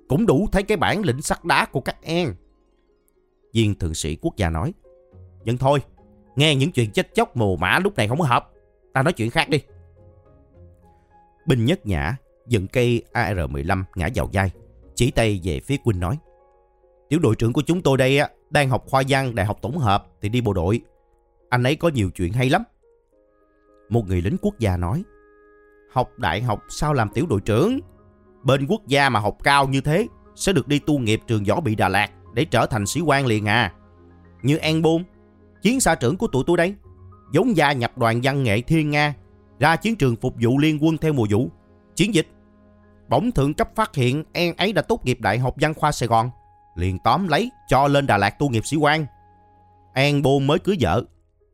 cũng 0.07 0.25
đủ 0.25 0.47
thấy 0.51 0.63
cái 0.63 0.77
bản 0.77 1.01
lĩnh 1.01 1.21
sắt 1.21 1.45
đá 1.45 1.65
của 1.65 1.81
các 1.81 1.95
em. 2.01 2.35
Viên 3.53 3.75
thượng 3.75 3.93
sĩ 3.93 4.17
quốc 4.21 4.37
gia 4.37 4.49
nói. 4.49 4.73
Nhưng 5.43 5.57
thôi, 5.57 5.79
nghe 6.35 6.55
những 6.55 6.71
chuyện 6.71 6.91
chết 6.91 7.15
chóc 7.15 7.37
mồ 7.37 7.55
mã 7.55 7.79
lúc 7.79 7.95
này 7.95 8.07
không 8.07 8.21
hợp. 8.21 8.51
Ta 8.93 9.03
nói 9.03 9.13
chuyện 9.13 9.29
khác 9.29 9.49
đi. 9.49 9.61
Binh 11.45 11.65
nhất 11.65 11.85
nhã 11.85 12.17
dựng 12.47 12.67
cây 12.67 13.03
AR-15 13.13 13.83
ngã 13.95 14.09
vào 14.15 14.29
vai, 14.33 14.51
chỉ 14.95 15.11
tay 15.11 15.41
về 15.43 15.59
phía 15.59 15.77
Quynh 15.83 15.99
nói. 15.99 16.17
Tiểu 17.09 17.19
đội 17.19 17.35
trưởng 17.35 17.53
của 17.53 17.61
chúng 17.65 17.81
tôi 17.81 17.97
đây 17.97 18.19
á, 18.19 18.29
đang 18.49 18.69
học 18.69 18.83
khoa 18.87 19.03
văn 19.07 19.35
đại 19.35 19.45
học 19.45 19.57
tổng 19.61 19.77
hợp 19.77 20.07
thì 20.21 20.29
đi 20.29 20.41
bộ 20.41 20.53
đội. 20.53 20.81
Anh 21.49 21.63
ấy 21.63 21.75
có 21.75 21.89
nhiều 21.89 22.09
chuyện 22.09 22.33
hay 22.33 22.49
lắm. 22.49 22.63
Một 23.89 24.07
người 24.07 24.21
lính 24.21 24.37
quốc 24.41 24.59
gia 24.59 24.77
nói. 24.77 25.03
Học 25.93 26.09
đại 26.17 26.41
học 26.41 26.63
sao 26.69 26.93
làm 26.93 27.09
tiểu 27.09 27.25
đội 27.29 27.41
trưởng? 27.41 27.79
Bên 28.43 28.65
quốc 28.69 28.87
gia 28.87 29.09
mà 29.09 29.19
học 29.19 29.37
cao 29.43 29.67
như 29.67 29.81
thế 29.81 30.07
sẽ 30.35 30.53
được 30.53 30.67
đi 30.67 30.79
tu 30.79 30.99
nghiệp 30.99 31.21
trường 31.27 31.43
võ 31.43 31.59
bị 31.59 31.75
Đà 31.75 31.89
Lạt 31.89 32.11
để 32.33 32.45
trở 32.45 32.65
thành 32.65 32.85
sĩ 32.85 33.01
quan 33.01 33.25
liền 33.25 33.45
à. 33.45 33.73
Như 34.41 34.57
An 34.57 34.81
Bôn, 34.81 35.03
chiến 35.61 35.79
xa 35.79 35.95
trưởng 35.95 36.17
của 36.17 36.27
tụi 36.27 36.43
tôi 36.47 36.57
đây. 36.57 36.75
Giống 37.31 37.57
gia 37.57 37.71
nhập 37.71 37.97
đoàn 37.97 38.19
văn 38.23 38.43
nghệ 38.43 38.61
Thiên 38.61 38.89
Nga, 38.89 39.13
ra 39.59 39.75
chiến 39.75 39.95
trường 39.95 40.15
phục 40.15 40.35
vụ 40.41 40.57
liên 40.57 40.77
quân 40.81 40.97
theo 40.97 41.13
mùa 41.13 41.27
vụ. 41.29 41.49
Chiến 41.95 42.13
dịch. 42.13 42.27
Bỗng 43.09 43.31
thượng 43.31 43.53
cấp 43.53 43.69
phát 43.75 43.95
hiện 43.95 44.23
An 44.33 44.57
ấy 44.57 44.73
đã 44.73 44.81
tốt 44.81 45.05
nghiệp 45.05 45.17
Đại 45.21 45.39
học 45.39 45.55
Văn 45.57 45.73
khoa 45.73 45.91
Sài 45.91 46.07
Gòn. 46.07 46.29
Liền 46.75 46.97
tóm 47.03 47.27
lấy 47.27 47.51
cho 47.67 47.87
lên 47.87 48.07
Đà 48.07 48.17
Lạt 48.17 48.39
tu 48.39 48.49
nghiệp 48.49 48.65
sĩ 48.65 48.77
quan. 48.77 49.05
An 49.93 50.21
Bôn 50.21 50.47
mới 50.47 50.59
cưới 50.59 50.75
vợ, 50.79 51.03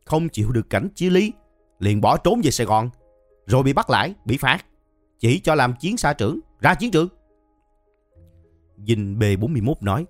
không 0.06 0.30
chịu 0.30 0.52
được 0.52 0.70
cảnh 0.70 0.88
chí 0.96 1.10
lý, 1.10 1.34
liền 1.80 2.02
bỏ 2.02 2.18
trốn 2.18 2.42
về 2.44 2.52
Sài 2.52 2.68
Gòn. 2.68 2.90
Rồi 3.50 3.64
bị 3.64 3.74
bắt 3.74 3.90
lại, 3.90 4.14
bị 4.26 4.38
phạt. 4.38 4.66
Chỉ 5.20 5.40
cho 5.40 5.56
làm 5.56 5.74
chiến 5.80 5.98
xa 5.98 6.14
trưởng, 6.14 6.40
ra 6.62 6.74
chiến 6.76 6.92
trường. 6.92 7.08
Dinh 8.88 9.20
B41 9.20 9.74
nói, 9.82 10.06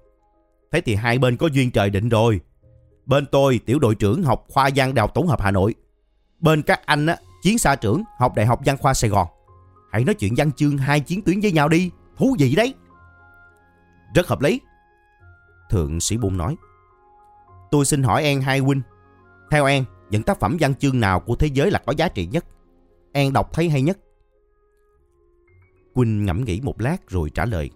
Thế 0.71 0.81
thì 0.81 0.95
hai 0.95 1.17
bên 1.19 1.37
có 1.37 1.47
duyên 1.47 1.71
trời 1.71 1.89
định 1.89 2.09
rồi. 2.09 2.39
Bên 3.05 3.25
tôi 3.25 3.59
tiểu 3.65 3.79
đội 3.79 3.95
trưởng 3.95 4.23
học 4.23 4.45
khoa 4.49 4.69
văn 4.75 4.93
đại 4.93 5.01
học 5.01 5.11
tổng 5.13 5.27
hợp 5.27 5.41
Hà 5.41 5.51
Nội. 5.51 5.75
Bên 6.39 6.61
các 6.61 6.85
anh 6.85 7.05
á, 7.05 7.17
chiến 7.43 7.59
xa 7.59 7.75
trưởng 7.75 8.03
học 8.19 8.35
đại 8.35 8.45
học 8.45 8.59
văn 8.65 8.77
khoa 8.77 8.93
Sài 8.93 9.09
Gòn. 9.09 9.27
Hãy 9.91 10.03
nói 10.03 10.15
chuyện 10.15 10.33
văn 10.37 10.51
chương 10.51 10.77
hai 10.77 10.99
chiến 10.99 11.21
tuyến 11.21 11.39
với 11.39 11.51
nhau 11.51 11.69
đi. 11.69 11.91
Thú 12.17 12.35
vị 12.39 12.55
đấy. 12.55 12.73
Rất 14.15 14.27
hợp 14.27 14.41
lý. 14.41 14.61
Thượng 15.69 15.99
sĩ 15.99 16.17
Bung 16.17 16.37
nói. 16.37 16.55
Tôi 17.71 17.85
xin 17.85 18.03
hỏi 18.03 18.23
An 18.23 18.41
hai 18.41 18.59
huynh. 18.59 18.81
Theo 19.51 19.65
An, 19.65 19.83
những 20.09 20.23
tác 20.23 20.39
phẩm 20.39 20.57
văn 20.59 20.75
chương 20.75 20.99
nào 20.99 21.19
của 21.19 21.35
thế 21.35 21.47
giới 21.47 21.71
là 21.71 21.79
có 21.85 21.93
giá 21.97 22.09
trị 22.09 22.25
nhất? 22.25 22.45
An 23.13 23.33
đọc 23.33 23.53
thấy 23.53 23.69
hay 23.69 23.81
nhất? 23.81 23.99
Quỳnh 25.93 26.25
ngẫm 26.25 26.45
nghĩ 26.45 26.61
một 26.63 26.81
lát 26.81 27.09
rồi 27.09 27.29
trả 27.29 27.45
lời. 27.45 27.69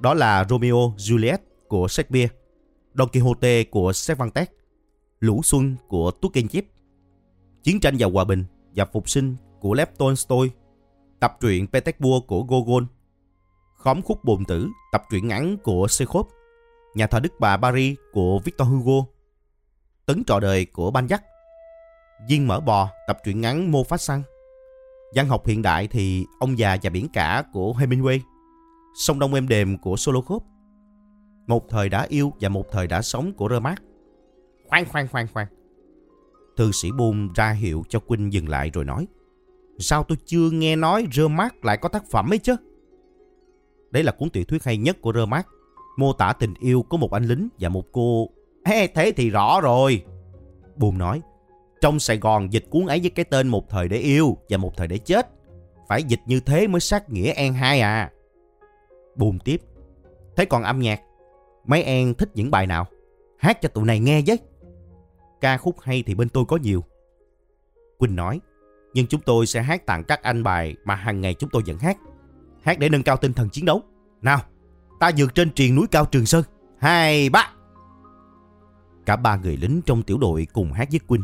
Đó 0.00 0.14
là 0.14 0.44
Romeo 0.48 0.94
Juliet 0.96 1.38
của 1.68 1.88
Shakespeare, 1.88 2.28
Don 2.94 3.08
Quixote 3.08 3.64
của 3.64 3.92
Cervantes, 4.06 4.48
Lũ 5.20 5.40
Xuân 5.44 5.76
của 5.88 6.10
Turgenev, 6.10 6.64
Chiến 7.62 7.80
tranh 7.80 7.96
và 7.98 8.08
Hòa 8.12 8.24
bình 8.24 8.44
và 8.74 8.84
Phục 8.84 9.08
sinh 9.08 9.36
của 9.60 9.74
Lev 9.74 9.88
Tolstoy, 9.98 10.50
tập 11.20 11.36
truyện 11.40 11.66
Petersburg 11.66 12.26
của 12.26 12.42
Gogol, 12.42 12.84
Khóm 13.76 14.02
khúc 14.02 14.24
bồn 14.24 14.44
tử, 14.44 14.68
tập 14.92 15.02
truyện 15.10 15.28
ngắn 15.28 15.56
của 15.62 15.86
Chekhov, 15.90 16.26
Nhà 16.94 17.06
thờ 17.06 17.20
Đức 17.20 17.32
Bà 17.40 17.56
Paris 17.56 17.98
của 18.12 18.38
Victor 18.44 18.68
Hugo, 18.68 19.06
Tấn 20.06 20.24
trò 20.24 20.40
đời 20.40 20.64
của 20.66 20.90
Balzac, 20.90 21.18
Viên 22.28 22.48
mở 22.48 22.60
bò, 22.60 22.90
tập 23.06 23.18
truyện 23.24 23.40
ngắn 23.40 23.70
Mô 23.70 23.84
Phát 23.84 24.00
Xăng, 24.00 24.22
Văn 25.14 25.28
học 25.28 25.46
hiện 25.46 25.62
đại 25.62 25.88
thì 25.88 26.26
Ông 26.40 26.58
già 26.58 26.76
và 26.82 26.90
biển 26.90 27.08
cả 27.12 27.44
của 27.52 27.72
Hemingway, 27.72 28.18
Sông 28.94 29.18
Đông 29.18 29.34
êm 29.34 29.48
đềm 29.48 29.78
của 29.78 29.96
Solokhov, 29.96 30.42
Một 31.46 31.68
thời 31.68 31.88
đã 31.88 32.06
yêu 32.08 32.32
và 32.40 32.48
một 32.48 32.66
thời 32.72 32.86
đã 32.86 33.02
sống 33.02 33.32
của 33.32 33.48
Remark. 33.48 33.78
Khoan 34.68 34.84
khoan 34.84 35.08
khoan 35.08 35.26
khoan. 35.32 35.46
Thư 36.56 36.72
sĩ 36.72 36.88
Bôn 36.98 37.28
ra 37.34 37.50
hiệu 37.50 37.84
cho 37.88 37.98
Quynh 37.98 38.32
dừng 38.32 38.48
lại 38.48 38.70
rồi 38.74 38.84
nói. 38.84 39.06
Sao 39.78 40.04
tôi 40.04 40.18
chưa 40.26 40.50
nghe 40.50 40.76
nói 40.76 41.06
Remark 41.12 41.64
lại 41.64 41.76
có 41.76 41.88
tác 41.88 42.04
phẩm 42.10 42.32
ấy 42.32 42.38
chứ? 42.38 42.56
Đấy 43.90 44.02
là 44.02 44.12
cuốn 44.12 44.30
tiểu 44.30 44.44
thuyết 44.44 44.64
hay 44.64 44.76
nhất 44.76 44.96
của 45.00 45.12
Remark. 45.12 45.46
mô 45.98 46.12
tả 46.12 46.32
tình 46.32 46.54
yêu 46.60 46.82
của 46.82 46.96
một 46.96 47.12
anh 47.12 47.24
lính 47.24 47.48
và 47.58 47.68
một 47.68 47.84
cô. 47.92 48.28
Ê, 48.64 48.86
thế 48.86 49.12
thì 49.16 49.30
rõ 49.30 49.60
rồi. 49.60 50.04
Bôn 50.76 50.98
nói. 50.98 51.20
Trong 51.82 52.00
Sài 52.00 52.18
Gòn 52.18 52.52
dịch 52.52 52.64
cuốn 52.70 52.86
ấy 52.86 53.00
với 53.00 53.10
cái 53.10 53.24
tên 53.24 53.48
một 53.48 53.68
thời 53.68 53.88
để 53.88 53.96
yêu 53.96 54.36
và 54.48 54.56
một 54.56 54.76
thời 54.76 54.88
để 54.88 54.98
chết. 54.98 55.28
Phải 55.88 56.02
dịch 56.02 56.20
như 56.26 56.40
thế 56.40 56.66
mới 56.66 56.80
sát 56.80 57.10
nghĩa 57.10 57.32
An 57.32 57.54
hai 57.54 57.80
à. 57.80 58.10
Bùm 59.16 59.38
tiếp. 59.38 59.60
Thế 60.36 60.44
còn 60.44 60.62
âm 60.62 60.80
nhạc, 60.80 61.00
mấy 61.66 61.82
An 61.82 62.14
thích 62.14 62.30
những 62.34 62.50
bài 62.50 62.66
nào? 62.66 62.86
Hát 63.38 63.62
cho 63.62 63.68
tụi 63.68 63.84
này 63.84 64.00
nghe 64.00 64.22
với. 64.26 64.38
Ca 65.40 65.56
khúc 65.56 65.80
hay 65.80 66.02
thì 66.06 66.14
bên 66.14 66.28
tôi 66.28 66.44
có 66.48 66.56
nhiều. 66.56 66.84
Quỳnh 67.98 68.16
nói, 68.16 68.40
nhưng 68.94 69.06
chúng 69.06 69.20
tôi 69.20 69.46
sẽ 69.46 69.62
hát 69.62 69.86
tặng 69.86 70.04
các 70.04 70.22
anh 70.22 70.42
bài 70.42 70.76
mà 70.84 70.94
hàng 70.94 71.20
ngày 71.20 71.34
chúng 71.34 71.50
tôi 71.50 71.62
vẫn 71.66 71.78
hát. 71.78 71.96
Hát 72.62 72.78
để 72.78 72.88
nâng 72.88 73.02
cao 73.02 73.16
tinh 73.16 73.32
thần 73.32 73.48
chiến 73.48 73.64
đấu. 73.64 73.82
Nào, 74.22 74.40
ta 75.00 75.10
vượt 75.16 75.34
trên 75.34 75.52
triền 75.52 75.74
núi 75.74 75.86
cao 75.90 76.04
Trường 76.04 76.26
Sơn. 76.26 76.44
Hai, 76.78 77.30
ba. 77.30 77.52
Cả 79.06 79.16
ba 79.16 79.36
người 79.36 79.56
lính 79.56 79.80
trong 79.86 80.02
tiểu 80.02 80.18
đội 80.18 80.46
cùng 80.52 80.72
hát 80.72 80.88
với 80.90 81.00
Quỳnh. 81.06 81.22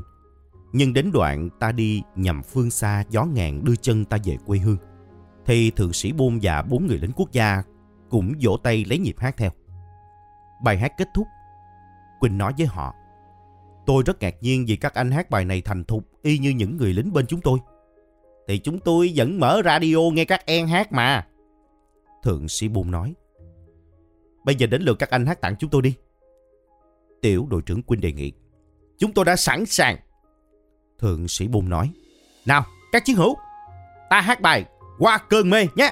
Nhưng 0.72 0.92
đến 0.92 1.10
đoạn 1.12 1.48
ta 1.60 1.72
đi 1.72 2.02
nhằm 2.14 2.42
phương 2.42 2.70
xa 2.70 3.04
gió 3.10 3.24
ngàn 3.24 3.64
đưa 3.64 3.76
chân 3.76 4.04
ta 4.04 4.16
về 4.24 4.36
quê 4.46 4.58
hương. 4.58 4.76
Thì 5.46 5.70
thượng 5.70 5.92
sĩ 5.92 6.12
Bôn 6.12 6.38
và 6.42 6.62
bốn 6.62 6.86
người 6.86 6.98
lính 6.98 7.12
quốc 7.16 7.32
gia 7.32 7.62
cũng 8.10 8.32
vỗ 8.42 8.56
tay 8.56 8.84
lấy 8.84 8.98
nhịp 8.98 9.14
hát 9.18 9.36
theo. 9.36 9.50
Bài 10.64 10.78
hát 10.78 10.92
kết 10.98 11.08
thúc. 11.14 11.26
Quỳnh 12.20 12.38
nói 12.38 12.52
với 12.58 12.66
họ. 12.66 12.94
Tôi 13.86 14.02
rất 14.06 14.20
ngạc 14.20 14.34
nhiên 14.40 14.64
vì 14.68 14.76
các 14.76 14.94
anh 14.94 15.10
hát 15.10 15.30
bài 15.30 15.44
này 15.44 15.60
thành 15.60 15.84
thục 15.84 16.04
y 16.22 16.38
như 16.38 16.50
những 16.50 16.76
người 16.76 16.92
lính 16.92 17.12
bên 17.12 17.26
chúng 17.26 17.40
tôi. 17.40 17.58
Thì 18.48 18.58
chúng 18.58 18.80
tôi 18.80 19.12
vẫn 19.16 19.40
mở 19.40 19.62
radio 19.64 19.98
nghe 20.12 20.24
các 20.24 20.46
em 20.46 20.66
hát 20.66 20.92
mà. 20.92 21.26
Thượng 22.22 22.48
sĩ 22.48 22.68
Bôn 22.68 22.90
nói. 22.90 23.14
Bây 24.44 24.54
giờ 24.54 24.66
đến 24.66 24.82
lượt 24.82 24.98
các 24.98 25.10
anh 25.10 25.26
hát 25.26 25.40
tặng 25.40 25.54
chúng 25.58 25.70
tôi 25.70 25.82
đi. 25.82 25.94
Tiểu 27.22 27.46
đội 27.50 27.62
trưởng 27.62 27.82
Quynh 27.82 28.00
đề 28.00 28.12
nghị. 28.12 28.32
Chúng 28.98 29.12
tôi 29.12 29.24
đã 29.24 29.36
sẵn 29.36 29.66
sàng. 29.66 29.96
Thượng 30.98 31.28
sĩ 31.28 31.48
bùn 31.48 31.68
nói. 31.68 31.92
Nào, 32.46 32.64
các 32.92 33.04
chiến 33.04 33.16
hữu, 33.16 33.36
ta 34.10 34.20
hát 34.20 34.40
bài 34.40 34.64
Qua 34.98 35.18
cơn 35.18 35.50
mê 35.50 35.66
nhé. 35.74 35.90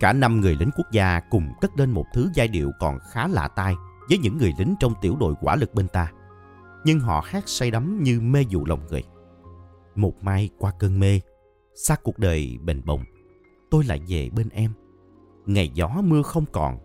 Cả 0.00 0.12
năm 0.12 0.40
người 0.40 0.56
lính 0.60 0.70
quốc 0.76 0.90
gia 0.92 1.20
cùng 1.20 1.52
cất 1.60 1.70
lên 1.76 1.90
một 1.90 2.04
thứ 2.14 2.30
giai 2.34 2.48
điệu 2.48 2.70
còn 2.80 2.98
khá 3.10 3.28
lạ 3.28 3.48
tai 3.48 3.74
với 4.08 4.18
những 4.18 4.38
người 4.38 4.52
lính 4.58 4.74
trong 4.80 4.94
tiểu 5.00 5.16
đội 5.20 5.34
quả 5.40 5.56
lực 5.56 5.74
bên 5.74 5.88
ta. 5.88 6.12
Nhưng 6.84 7.00
họ 7.00 7.24
hát 7.26 7.48
say 7.48 7.70
đắm 7.70 8.02
như 8.02 8.20
mê 8.20 8.44
dụ 8.48 8.64
lòng 8.64 8.86
người. 8.90 9.02
Một 9.94 10.24
mai 10.24 10.50
qua 10.58 10.72
cơn 10.78 11.00
mê, 11.00 11.20
xa 11.74 11.96
cuộc 12.02 12.18
đời 12.18 12.58
bền 12.62 12.84
bồng, 12.84 13.04
tôi 13.70 13.84
lại 13.84 14.00
về 14.08 14.30
bên 14.30 14.48
em. 14.48 14.72
Ngày 15.46 15.70
gió 15.74 15.88
mưa 16.04 16.22
không 16.22 16.44
còn, 16.52 16.78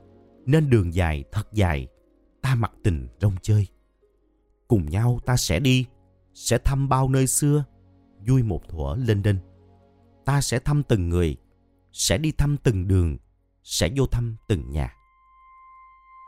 nên 0.45 0.69
đường 0.69 0.93
dài 0.93 1.23
thật 1.31 1.53
dài, 1.53 1.87
ta 2.41 2.55
mặc 2.55 2.71
tình 2.83 3.07
rong 3.21 3.35
chơi. 3.41 3.67
Cùng 4.67 4.85
nhau 4.85 5.19
ta 5.25 5.37
sẽ 5.37 5.59
đi 5.59 5.85
sẽ 6.39 6.57
thăm 6.57 6.89
bao 6.89 7.09
nơi 7.09 7.27
xưa, 7.27 7.63
vui 8.27 8.43
một 8.43 8.69
thuở 8.69 8.95
lên 8.97 9.23
đinh. 9.23 9.37
Ta 10.25 10.41
sẽ 10.41 10.59
thăm 10.59 10.83
từng 10.83 11.09
người, 11.09 11.37
sẽ 11.91 12.17
đi 12.17 12.31
thăm 12.31 12.57
từng 12.63 12.87
đường, 12.87 13.17
sẽ 13.63 13.89
vô 13.95 14.05
thăm 14.05 14.35
từng 14.47 14.71
nhà. 14.71 14.93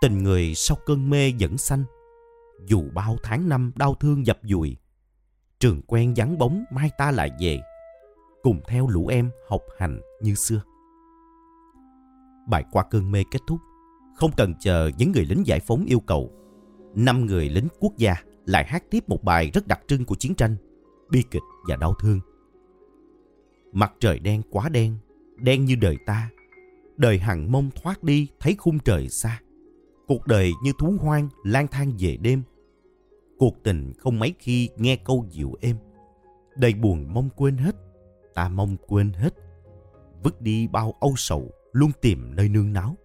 Tình 0.01 0.23
người 0.23 0.55
sau 0.55 0.77
cơn 0.85 1.09
mê 1.09 1.33
vẫn 1.39 1.57
xanh, 1.57 1.83
dù 2.65 2.83
bao 2.93 3.17
tháng 3.23 3.49
năm 3.49 3.71
đau 3.75 3.95
thương 3.95 4.25
dập 4.25 4.39
dùi. 4.43 4.77
Trường 5.59 5.81
quen 5.81 6.13
vắng 6.15 6.37
bóng 6.37 6.63
mai 6.71 6.89
ta 6.97 7.11
lại 7.11 7.31
về, 7.39 7.59
cùng 8.41 8.61
theo 8.67 8.87
lũ 8.87 9.07
em 9.07 9.31
học 9.49 9.61
hành 9.77 10.01
như 10.21 10.35
xưa. 10.35 10.61
Bài 12.49 12.63
qua 12.71 12.83
cơn 12.83 13.11
mê 13.11 13.23
kết 13.31 13.39
thúc, 13.47 13.59
không 14.15 14.31
cần 14.37 14.53
chờ 14.59 14.91
những 14.97 15.11
người 15.11 15.25
lính 15.25 15.47
giải 15.47 15.59
phóng 15.59 15.85
yêu 15.85 15.99
cầu. 15.99 16.31
Năm 16.95 17.25
người 17.25 17.49
lính 17.49 17.67
quốc 17.79 17.93
gia 17.97 18.15
lại 18.45 18.65
hát 18.67 18.83
tiếp 18.89 19.09
một 19.09 19.23
bài 19.23 19.51
rất 19.53 19.67
đặc 19.67 19.81
trưng 19.87 20.05
của 20.05 20.15
chiến 20.15 20.35
tranh, 20.35 20.55
bi 21.09 21.23
kịch 21.31 21.41
và 21.67 21.75
đau 21.75 21.93
thương. 21.99 22.19
Mặt 23.71 23.93
trời 23.99 24.19
đen 24.19 24.41
quá 24.49 24.69
đen, 24.69 24.97
đen 25.35 25.65
như 25.65 25.75
đời 25.75 25.97
ta. 26.05 26.29
Đời 26.97 27.19
hằng 27.19 27.51
mông 27.51 27.69
thoát 27.75 28.03
đi 28.03 28.27
thấy 28.39 28.55
khung 28.57 28.79
trời 28.79 29.09
xa. 29.09 29.41
Cuộc 30.07 30.27
đời 30.27 30.51
như 30.63 30.71
thú 30.79 30.93
hoang 30.99 31.29
lang 31.43 31.67
thang 31.67 31.93
về 31.99 32.17
đêm. 32.17 32.43
Cuộc 33.37 33.63
tình 33.63 33.93
không 33.97 34.19
mấy 34.19 34.33
khi 34.39 34.69
nghe 34.77 34.95
câu 34.95 35.25
dịu 35.29 35.53
êm. 35.61 35.75
Đầy 36.55 36.73
buồn 36.73 37.13
mong 37.13 37.29
quên 37.35 37.57
hết, 37.57 37.75
ta 38.33 38.49
mong 38.49 38.77
quên 38.87 39.13
hết. 39.13 39.33
Vứt 40.23 40.41
đi 40.41 40.67
bao 40.67 40.93
âu 40.99 41.13
sầu, 41.17 41.51
luôn 41.71 41.91
tìm 42.01 42.35
nơi 42.35 42.49
nương 42.49 42.73
náu. 42.73 42.95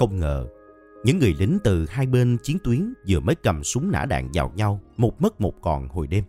Không 0.00 0.20
ngờ, 0.20 0.46
Những 1.04 1.18
người 1.18 1.34
lính 1.38 1.58
từ 1.64 1.86
hai 1.88 2.06
bên 2.06 2.36
chiến 2.42 2.58
tuyến 2.64 2.94
vừa 3.08 3.20
mới 3.20 3.34
cầm 3.34 3.64
súng 3.64 3.90
nã 3.90 4.04
đạn 4.04 4.30
vào 4.34 4.52
nhau, 4.54 4.80
một 4.96 5.22
mất 5.22 5.40
một 5.40 5.54
còn 5.62 5.88
hồi 5.88 6.06
đêm. 6.06 6.24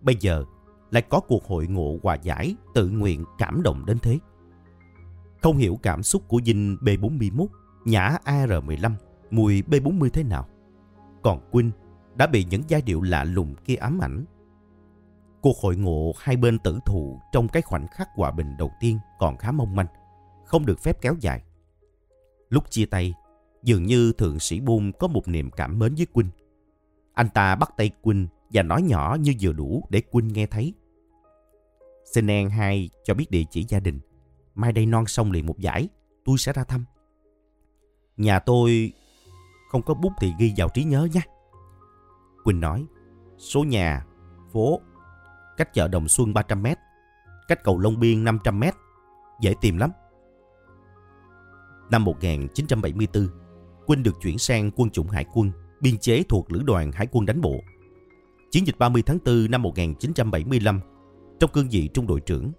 Bây 0.00 0.16
giờ 0.20 0.44
lại 0.90 1.02
có 1.02 1.20
cuộc 1.20 1.44
hội 1.44 1.66
ngộ 1.66 1.98
hòa 2.02 2.14
giải, 2.14 2.54
tự 2.74 2.88
nguyện 2.88 3.24
cảm 3.38 3.62
động 3.62 3.86
đến 3.86 3.98
thế. 3.98 4.18
Không 5.42 5.56
hiểu 5.56 5.78
cảm 5.82 6.02
xúc 6.02 6.22
của 6.28 6.40
Vinh 6.44 6.76
B41, 6.80 7.46
nhã 7.84 8.16
AR15, 8.24 8.92
mùi 9.30 9.62
B40 9.62 10.08
thế 10.08 10.22
nào. 10.22 10.48
Còn 11.22 11.50
Quynh 11.50 11.70
đã 12.14 12.26
bị 12.26 12.44
những 12.50 12.62
giai 12.68 12.82
điệu 12.82 13.02
lạ 13.02 13.24
lùng 13.24 13.54
kia 13.64 13.76
ám 13.76 13.98
ảnh. 13.98 14.24
Cuộc 15.40 15.56
hội 15.62 15.76
ngộ 15.76 16.12
hai 16.18 16.36
bên 16.36 16.58
tử 16.58 16.78
thù 16.86 17.20
trong 17.32 17.48
cái 17.48 17.62
khoảnh 17.62 17.86
khắc 17.88 18.08
hòa 18.14 18.30
bình 18.30 18.56
đầu 18.58 18.70
tiên 18.80 18.98
còn 19.18 19.36
khá 19.36 19.52
mong 19.52 19.76
manh, 19.76 19.86
không 20.44 20.66
được 20.66 20.80
phép 20.80 21.00
kéo 21.00 21.14
dài. 21.20 21.42
Lúc 22.48 22.70
chia 22.70 22.86
tay, 22.86 23.14
dường 23.62 23.82
như 23.82 24.12
thượng 24.12 24.38
sĩ 24.38 24.60
Bôn 24.60 24.92
có 24.98 25.06
một 25.06 25.28
niềm 25.28 25.50
cảm 25.50 25.78
mến 25.78 25.94
với 25.94 26.06
Quynh. 26.06 26.30
Anh 27.14 27.28
ta 27.28 27.54
bắt 27.54 27.70
tay 27.76 27.90
Quynh 28.02 28.28
và 28.50 28.62
nói 28.62 28.82
nhỏ 28.82 29.16
như 29.20 29.32
vừa 29.40 29.52
đủ 29.52 29.86
để 29.90 30.00
Quynh 30.00 30.28
nghe 30.28 30.46
thấy. 30.46 30.74
Xin 32.12 32.26
en 32.26 32.50
hai 32.50 32.90
cho 33.04 33.14
biết 33.14 33.30
địa 33.30 33.44
chỉ 33.50 33.64
gia 33.68 33.80
đình. 33.80 34.00
Mai 34.54 34.72
đây 34.72 34.86
non 34.86 35.06
xong 35.06 35.32
liền 35.32 35.46
một 35.46 35.58
giải, 35.58 35.88
tôi 36.24 36.38
sẽ 36.38 36.52
ra 36.52 36.64
thăm. 36.64 36.84
Nhà 38.16 38.38
tôi 38.38 38.92
không 39.70 39.82
có 39.82 39.94
bút 39.94 40.12
thì 40.20 40.32
ghi 40.38 40.54
vào 40.56 40.68
trí 40.74 40.84
nhớ 40.84 41.08
nha. 41.12 41.22
Quỳnh 42.44 42.60
nói, 42.60 42.86
số 43.38 43.64
nhà, 43.64 44.06
phố, 44.52 44.80
cách 45.56 45.74
chợ 45.74 45.88
Đồng 45.88 46.08
Xuân 46.08 46.34
300 46.34 46.62
m 46.62 46.66
cách 47.48 47.64
cầu 47.64 47.78
Long 47.78 48.00
Biên 48.00 48.24
500 48.24 48.60
m 48.60 48.64
dễ 49.40 49.54
tìm 49.60 49.78
lắm. 49.78 49.90
Năm 51.94 52.04
1974, 52.04 53.28
Quỳnh 53.86 54.02
được 54.02 54.14
chuyển 54.22 54.38
sang 54.38 54.70
quân 54.76 54.90
chủng 54.90 55.08
hải 55.08 55.24
quân, 55.34 55.50
biên 55.80 55.98
chế 55.98 56.22
thuộc 56.28 56.52
lữ 56.52 56.62
đoàn 56.62 56.92
hải 56.92 57.06
quân 57.10 57.26
đánh 57.26 57.40
bộ. 57.40 57.54
Chiến 58.50 58.66
dịch 58.66 58.78
30 58.78 59.02
tháng 59.06 59.18
4 59.24 59.50
năm 59.50 59.62
1975, 59.62 60.80
trong 61.40 61.50
cương 61.52 61.68
vị 61.70 61.88
trung 61.94 62.06
đội 62.06 62.20
trưởng, 62.20 62.52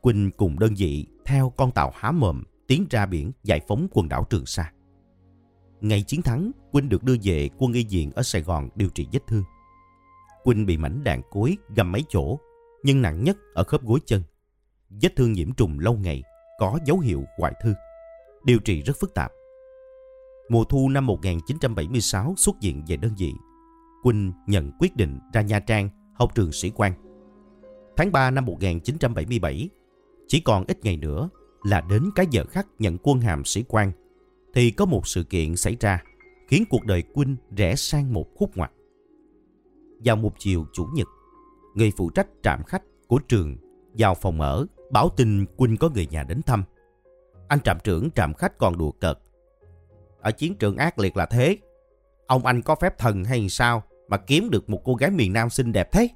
Quỳnh 0.00 0.30
cùng 0.30 0.58
đơn 0.58 0.74
vị 0.76 1.06
theo 1.24 1.52
con 1.56 1.70
tàu 1.70 1.92
há 1.94 2.10
mồm 2.10 2.42
tiến 2.66 2.86
ra 2.90 3.06
biển 3.06 3.32
giải 3.42 3.60
phóng 3.68 3.88
quần 3.90 4.08
đảo 4.08 4.26
Trường 4.30 4.46
Sa. 4.46 4.72
Ngày 5.80 6.02
chiến 6.02 6.22
thắng, 6.22 6.50
Quynh 6.72 6.88
được 6.88 7.02
đưa 7.02 7.16
về 7.22 7.48
quân 7.58 7.72
y 7.72 7.86
viện 7.90 8.10
ở 8.14 8.22
Sài 8.22 8.42
Gòn 8.42 8.68
điều 8.74 8.88
trị 8.88 9.06
vết 9.12 9.20
thương. 9.26 9.44
Quynh 10.44 10.66
bị 10.66 10.76
mảnh 10.76 11.04
đạn 11.04 11.20
cối 11.30 11.56
găm 11.76 11.92
mấy 11.92 12.04
chỗ, 12.08 12.38
nhưng 12.82 13.02
nặng 13.02 13.24
nhất 13.24 13.36
ở 13.54 13.64
khớp 13.64 13.82
gối 13.82 14.00
chân. 14.06 14.22
Vết 15.02 15.16
thương 15.16 15.32
nhiễm 15.32 15.52
trùng 15.52 15.78
lâu 15.78 15.94
ngày, 15.94 16.22
có 16.58 16.78
dấu 16.84 16.98
hiệu 16.98 17.24
hoại 17.38 17.52
thư. 17.62 17.74
Điều 18.44 18.58
trị 18.58 18.82
rất 18.82 18.96
phức 19.00 19.14
tạp. 19.14 19.32
Mùa 20.48 20.64
thu 20.64 20.88
năm 20.88 21.06
1976 21.06 22.34
xuất 22.36 22.56
viện 22.62 22.84
về 22.88 22.96
đơn 22.96 23.12
vị. 23.18 23.32
Quynh 24.02 24.32
nhận 24.46 24.72
quyết 24.78 24.96
định 24.96 25.18
ra 25.32 25.42
Nha 25.42 25.60
Trang 25.60 25.88
học 26.14 26.34
trường 26.34 26.52
sĩ 26.52 26.70
quan. 26.74 26.92
Tháng 27.96 28.12
3 28.12 28.30
năm 28.30 28.44
1977, 28.44 29.68
chỉ 30.26 30.40
còn 30.40 30.64
ít 30.68 30.84
ngày 30.84 30.96
nữa 30.96 31.28
là 31.62 31.80
đến 31.80 32.02
cái 32.14 32.26
giờ 32.30 32.44
khắc 32.44 32.66
nhận 32.78 32.98
quân 33.02 33.20
hàm 33.20 33.44
sĩ 33.44 33.64
quan 33.68 33.92
thì 34.54 34.70
có 34.70 34.84
một 34.84 35.06
sự 35.06 35.22
kiện 35.22 35.56
xảy 35.56 35.76
ra 35.80 36.02
khiến 36.48 36.64
cuộc 36.70 36.84
đời 36.84 37.02
Quynh 37.02 37.36
rẽ 37.56 37.74
sang 37.76 38.12
một 38.12 38.26
khúc 38.34 38.56
ngoặt. 38.56 38.72
Vào 40.04 40.16
một 40.16 40.32
chiều 40.38 40.66
chủ 40.72 40.86
nhật, 40.94 41.08
người 41.74 41.92
phụ 41.96 42.10
trách 42.10 42.28
trạm 42.42 42.62
khách 42.62 42.82
của 43.08 43.18
trường 43.18 43.56
vào 43.98 44.14
phòng 44.14 44.40
ở 44.40 44.66
báo 44.92 45.08
tin 45.16 45.46
Quynh 45.56 45.76
có 45.76 45.88
người 45.88 46.06
nhà 46.06 46.22
đến 46.22 46.42
thăm. 46.42 46.64
Anh 47.48 47.60
trạm 47.60 47.78
trưởng 47.84 48.10
trạm 48.10 48.34
khách 48.34 48.58
còn 48.58 48.78
đùa 48.78 48.90
cợt. 48.90 49.18
Ở 50.20 50.30
chiến 50.32 50.54
trường 50.58 50.76
ác 50.76 50.98
liệt 50.98 51.16
là 51.16 51.26
thế. 51.26 51.58
Ông 52.26 52.46
anh 52.46 52.62
có 52.62 52.74
phép 52.74 52.98
thần 52.98 53.24
hay 53.24 53.48
sao 53.48 53.82
mà 54.08 54.16
kiếm 54.16 54.50
được 54.50 54.70
một 54.70 54.80
cô 54.84 54.94
gái 54.94 55.10
miền 55.10 55.32
Nam 55.32 55.50
xinh 55.50 55.72
đẹp 55.72 55.92
thế? 55.92 56.08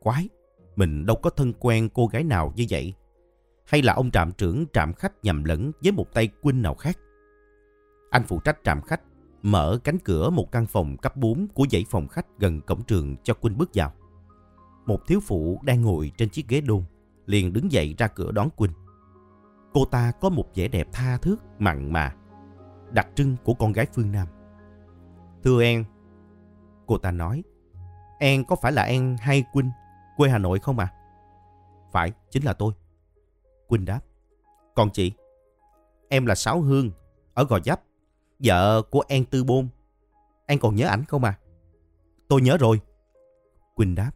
Quái, 0.00 0.28
mình 0.76 1.06
đâu 1.06 1.16
có 1.16 1.30
thân 1.30 1.52
quen 1.60 1.88
cô 1.94 2.06
gái 2.06 2.24
nào 2.24 2.52
như 2.56 2.66
vậy 2.70 2.94
hay 3.66 3.82
là 3.82 3.92
ông 3.92 4.10
trạm 4.10 4.32
trưởng 4.32 4.64
trạm 4.72 4.92
khách 4.92 5.12
nhầm 5.24 5.44
lẫn 5.44 5.72
với 5.82 5.92
một 5.92 6.14
tay 6.14 6.28
quân 6.42 6.62
nào 6.62 6.74
khác. 6.74 6.98
Anh 8.10 8.22
phụ 8.28 8.40
trách 8.40 8.58
trạm 8.64 8.80
khách, 8.82 9.00
mở 9.42 9.78
cánh 9.84 9.98
cửa 9.98 10.30
một 10.30 10.52
căn 10.52 10.66
phòng 10.66 10.96
cấp 10.96 11.16
4 11.16 11.48
của 11.54 11.66
dãy 11.70 11.84
phòng 11.90 12.08
khách 12.08 12.26
gần 12.38 12.60
cổng 12.60 12.82
trường 12.82 13.16
cho 13.22 13.34
quân 13.40 13.58
bước 13.58 13.70
vào. 13.74 13.92
Một 14.86 15.06
thiếu 15.06 15.20
phụ 15.20 15.60
đang 15.64 15.82
ngồi 15.82 16.12
trên 16.18 16.28
chiếc 16.28 16.48
ghế 16.48 16.60
đôn, 16.60 16.84
liền 17.26 17.52
đứng 17.52 17.72
dậy 17.72 17.94
ra 17.98 18.06
cửa 18.06 18.32
đón 18.32 18.48
quân. 18.56 18.70
Cô 19.76 19.84
ta 19.84 20.12
có 20.20 20.28
một 20.28 20.44
vẻ 20.54 20.68
đẹp 20.68 20.88
tha 20.92 21.16
thước, 21.16 21.36
mặn 21.58 21.92
mà, 21.92 22.14
đặc 22.90 23.08
trưng 23.14 23.36
của 23.44 23.54
con 23.54 23.72
gái 23.72 23.86
phương 23.92 24.12
Nam. 24.12 24.28
Thưa 25.44 25.62
em, 25.62 25.84
cô 26.86 26.98
ta 26.98 27.10
nói, 27.10 27.42
em 28.18 28.44
có 28.44 28.56
phải 28.62 28.72
là 28.72 28.82
em 28.82 29.16
hay 29.20 29.44
Quynh, 29.52 29.70
quê 30.16 30.30
Hà 30.30 30.38
Nội 30.38 30.58
không 30.58 30.78
à? 30.78 30.92
Phải, 31.92 32.12
chính 32.30 32.44
là 32.44 32.52
tôi. 32.52 32.72
Quynh 33.66 33.84
đáp. 33.84 34.00
Còn 34.74 34.90
chị? 34.90 35.12
Em 36.08 36.26
là 36.26 36.34
Sáu 36.34 36.60
Hương, 36.60 36.90
ở 37.34 37.44
Gò 37.44 37.60
Dấp, 37.64 37.80
vợ 38.38 38.82
của 38.82 39.04
An 39.08 39.24
Tư 39.24 39.44
Bôn. 39.44 39.68
An 40.46 40.58
còn 40.58 40.74
nhớ 40.74 40.86
ảnh 40.86 41.04
không 41.04 41.24
à? 41.24 41.38
Tôi 42.28 42.42
nhớ 42.42 42.56
rồi. 42.56 42.80
Quynh 43.74 43.94
đáp. 43.94 44.10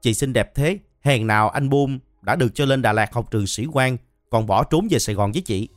Chị 0.00 0.14
xinh 0.14 0.32
đẹp 0.32 0.54
thế, 0.54 0.78
hèn 1.00 1.26
nào 1.26 1.48
anh 1.48 1.68
Bôn 1.68 1.98
đã 2.22 2.36
được 2.36 2.48
cho 2.54 2.64
lên 2.64 2.82
Đà 2.82 2.92
Lạt 2.92 3.12
học 3.12 3.30
trường 3.30 3.46
sĩ 3.46 3.66
quan, 3.72 3.96
còn 4.30 4.46
bỏ 4.46 4.64
trốn 4.64 4.86
về 4.90 4.98
Sài 4.98 5.14
Gòn 5.14 5.32
với 5.32 5.42
chị. 5.42 5.68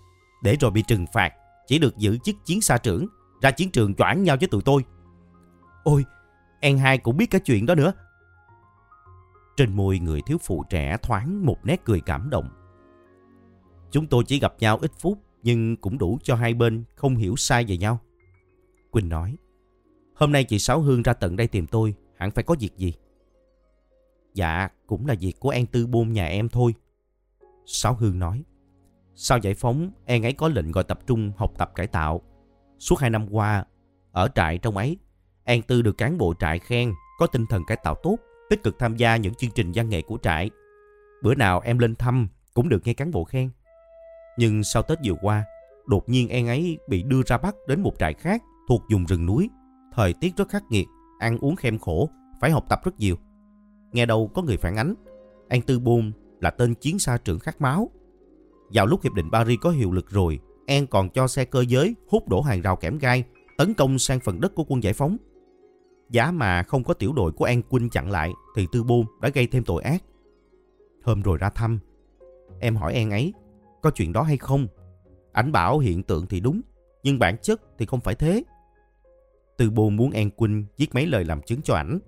Để 0.43 0.55
rồi 0.59 0.71
bị 0.71 0.81
trừng 0.81 1.05
phạt, 1.13 1.33
chỉ 1.67 1.79
được 1.79 1.97
giữ 1.97 2.17
chức 2.23 2.35
chiến 2.45 2.61
xa 2.61 2.77
trưởng, 2.77 3.07
ra 3.41 3.51
chiến 3.51 3.71
trường 3.71 3.95
choảng 3.95 4.23
nhau 4.23 4.37
với 4.39 4.47
tụi 4.47 4.61
tôi. 4.61 4.83
Ôi, 5.83 6.05
An 6.61 6.77
hai 6.77 6.97
cũng 6.97 7.17
biết 7.17 7.25
cái 7.31 7.41
chuyện 7.41 7.65
đó 7.65 7.75
nữa. 7.75 7.93
Trên 9.57 9.75
môi 9.75 9.99
người 9.99 10.21
thiếu 10.25 10.37
phụ 10.43 10.63
trẻ 10.69 10.97
thoáng 11.01 11.45
một 11.45 11.57
nét 11.63 11.81
cười 11.85 12.01
cảm 12.01 12.29
động. 12.29 12.49
Chúng 13.91 14.07
tôi 14.07 14.23
chỉ 14.27 14.39
gặp 14.39 14.53
nhau 14.59 14.77
ít 14.81 14.91
phút 14.99 15.19
nhưng 15.43 15.77
cũng 15.77 15.97
đủ 15.97 16.19
cho 16.23 16.35
hai 16.35 16.53
bên 16.53 16.83
không 16.95 17.15
hiểu 17.15 17.35
sai 17.35 17.65
về 17.67 17.77
nhau. 17.77 17.99
Quỳnh 18.91 19.09
nói, 19.09 19.37
hôm 20.15 20.31
nay 20.31 20.43
chị 20.43 20.59
Sáu 20.59 20.81
Hương 20.81 21.01
ra 21.01 21.13
tận 21.13 21.35
đây 21.35 21.47
tìm 21.47 21.67
tôi, 21.67 21.93
hẳn 22.17 22.31
phải 22.31 22.43
có 22.43 22.55
việc 22.59 22.77
gì? 22.77 22.93
Dạ, 24.33 24.69
cũng 24.87 25.05
là 25.05 25.15
việc 25.19 25.33
của 25.39 25.49
An 25.49 25.65
Tư 25.65 25.87
Bôn 25.87 26.13
nhà 26.13 26.25
em 26.25 26.49
thôi. 26.49 26.73
Sáu 27.71 27.95
Hương 27.95 28.19
nói, 28.19 28.43
sau 29.15 29.37
giải 29.37 29.53
phóng, 29.53 29.91
em 30.05 30.23
ấy 30.23 30.33
có 30.33 30.47
lệnh 30.47 30.71
gọi 30.71 30.83
tập 30.83 30.99
trung 31.07 31.31
học 31.37 31.51
tập 31.57 31.71
cải 31.75 31.87
tạo. 31.87 32.21
Suốt 32.79 32.99
hai 32.99 33.09
năm 33.09 33.27
qua, 33.31 33.65
ở 34.11 34.29
trại 34.35 34.57
trong 34.57 34.77
ấy, 34.77 34.97
An 35.43 35.61
Tư 35.61 35.81
được 35.81 35.97
cán 35.97 36.17
bộ 36.17 36.33
trại 36.39 36.59
khen 36.59 36.93
có 37.19 37.27
tinh 37.27 37.45
thần 37.49 37.63
cải 37.67 37.77
tạo 37.83 37.95
tốt, 38.03 38.17
tích 38.49 38.63
cực 38.63 38.79
tham 38.79 38.95
gia 38.95 39.15
những 39.15 39.33
chương 39.33 39.51
trình 39.51 39.71
văn 39.75 39.89
nghệ 39.89 40.01
của 40.01 40.17
trại. 40.21 40.49
Bữa 41.23 41.35
nào 41.35 41.61
em 41.63 41.79
lên 41.79 41.95
thăm 41.95 42.27
cũng 42.53 42.69
được 42.69 42.81
nghe 42.85 42.93
cán 42.93 43.11
bộ 43.11 43.23
khen. 43.23 43.49
Nhưng 44.37 44.63
sau 44.63 44.83
Tết 44.83 44.99
vừa 45.05 45.15
qua, 45.21 45.43
đột 45.87 46.09
nhiên 46.09 46.29
em 46.29 46.47
ấy 46.47 46.77
bị 46.87 47.03
đưa 47.03 47.21
ra 47.25 47.37
bắt 47.37 47.55
đến 47.67 47.81
một 47.81 47.93
trại 47.99 48.13
khác 48.13 48.43
thuộc 48.69 48.83
vùng 48.91 49.05
rừng 49.05 49.25
núi. 49.25 49.49
Thời 49.93 50.13
tiết 50.13 50.37
rất 50.37 50.49
khắc 50.49 50.63
nghiệt, 50.69 50.87
ăn 51.19 51.37
uống 51.37 51.55
khem 51.55 51.79
khổ, 51.79 52.09
phải 52.41 52.51
học 52.51 52.65
tập 52.69 52.79
rất 52.83 52.99
nhiều. 52.99 53.15
Nghe 53.91 54.05
đâu 54.05 54.31
có 54.33 54.41
người 54.41 54.57
phản 54.57 54.75
ánh, 54.75 54.95
An 55.49 55.61
Tư 55.61 55.79
Bôn 55.79 56.11
là 56.39 56.49
tên 56.49 56.75
chiến 56.75 56.99
xa 56.99 57.17
trưởng 57.17 57.39
khát 57.39 57.61
máu. 57.61 57.89
Vào 58.73 58.85
lúc 58.85 59.03
Hiệp 59.03 59.13
định 59.13 59.29
Paris 59.31 59.59
có 59.61 59.69
hiệu 59.69 59.91
lực 59.91 60.09
rồi, 60.09 60.39
An 60.67 60.87
còn 60.87 61.09
cho 61.09 61.27
xe 61.27 61.45
cơ 61.45 61.61
giới 61.61 61.95
hút 62.07 62.27
đổ 62.27 62.41
hàng 62.41 62.61
rào 62.61 62.75
kẽm 62.75 62.97
gai, 62.97 63.23
tấn 63.57 63.73
công 63.73 63.99
sang 63.99 64.19
phần 64.19 64.41
đất 64.41 64.55
của 64.55 64.63
quân 64.67 64.83
giải 64.83 64.93
phóng. 64.93 65.17
Giá 66.09 66.31
mà 66.31 66.63
không 66.63 66.83
có 66.83 66.93
tiểu 66.93 67.13
đội 67.13 67.31
của 67.31 67.45
An 67.45 67.61
Quynh 67.61 67.89
chặn 67.89 68.11
lại 68.11 68.31
thì 68.55 68.67
Tư 68.71 68.83
Bôn 68.83 69.05
đã 69.21 69.29
gây 69.29 69.47
thêm 69.47 69.63
tội 69.63 69.83
ác. 69.83 70.03
Hôm 71.03 71.21
rồi 71.21 71.37
ra 71.37 71.49
thăm, 71.49 71.79
em 72.59 72.75
hỏi 72.75 72.93
An 72.93 73.11
ấy 73.11 73.33
có 73.81 73.91
chuyện 73.91 74.13
đó 74.13 74.21
hay 74.21 74.37
không? 74.37 74.67
Ảnh 75.31 75.51
bảo 75.51 75.79
hiện 75.79 76.03
tượng 76.03 76.27
thì 76.27 76.39
đúng, 76.39 76.61
nhưng 77.03 77.19
bản 77.19 77.37
chất 77.41 77.61
thì 77.77 77.85
không 77.85 77.99
phải 77.99 78.15
thế. 78.15 78.43
Tư 79.57 79.69
bôn 79.69 79.95
muốn 79.95 80.11
An 80.11 80.31
Quynh 80.31 80.65
viết 80.77 80.87
mấy 80.93 81.05
lời 81.05 81.25
làm 81.25 81.41
chứng 81.41 81.61
cho 81.61 81.75
ảnh. 81.75 81.99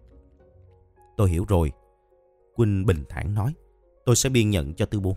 Tôi 1.18 1.30
hiểu 1.30 1.46
rồi. 1.48 1.72
Quynh 2.56 2.86
bình 2.86 3.04
thản 3.10 3.34
nói, 3.34 3.54
tôi 4.12 4.16
sẽ 4.16 4.30
biên 4.30 4.50
nhận 4.50 4.74
cho 4.74 4.86
Tư 4.86 5.00
buôn. 5.00 5.16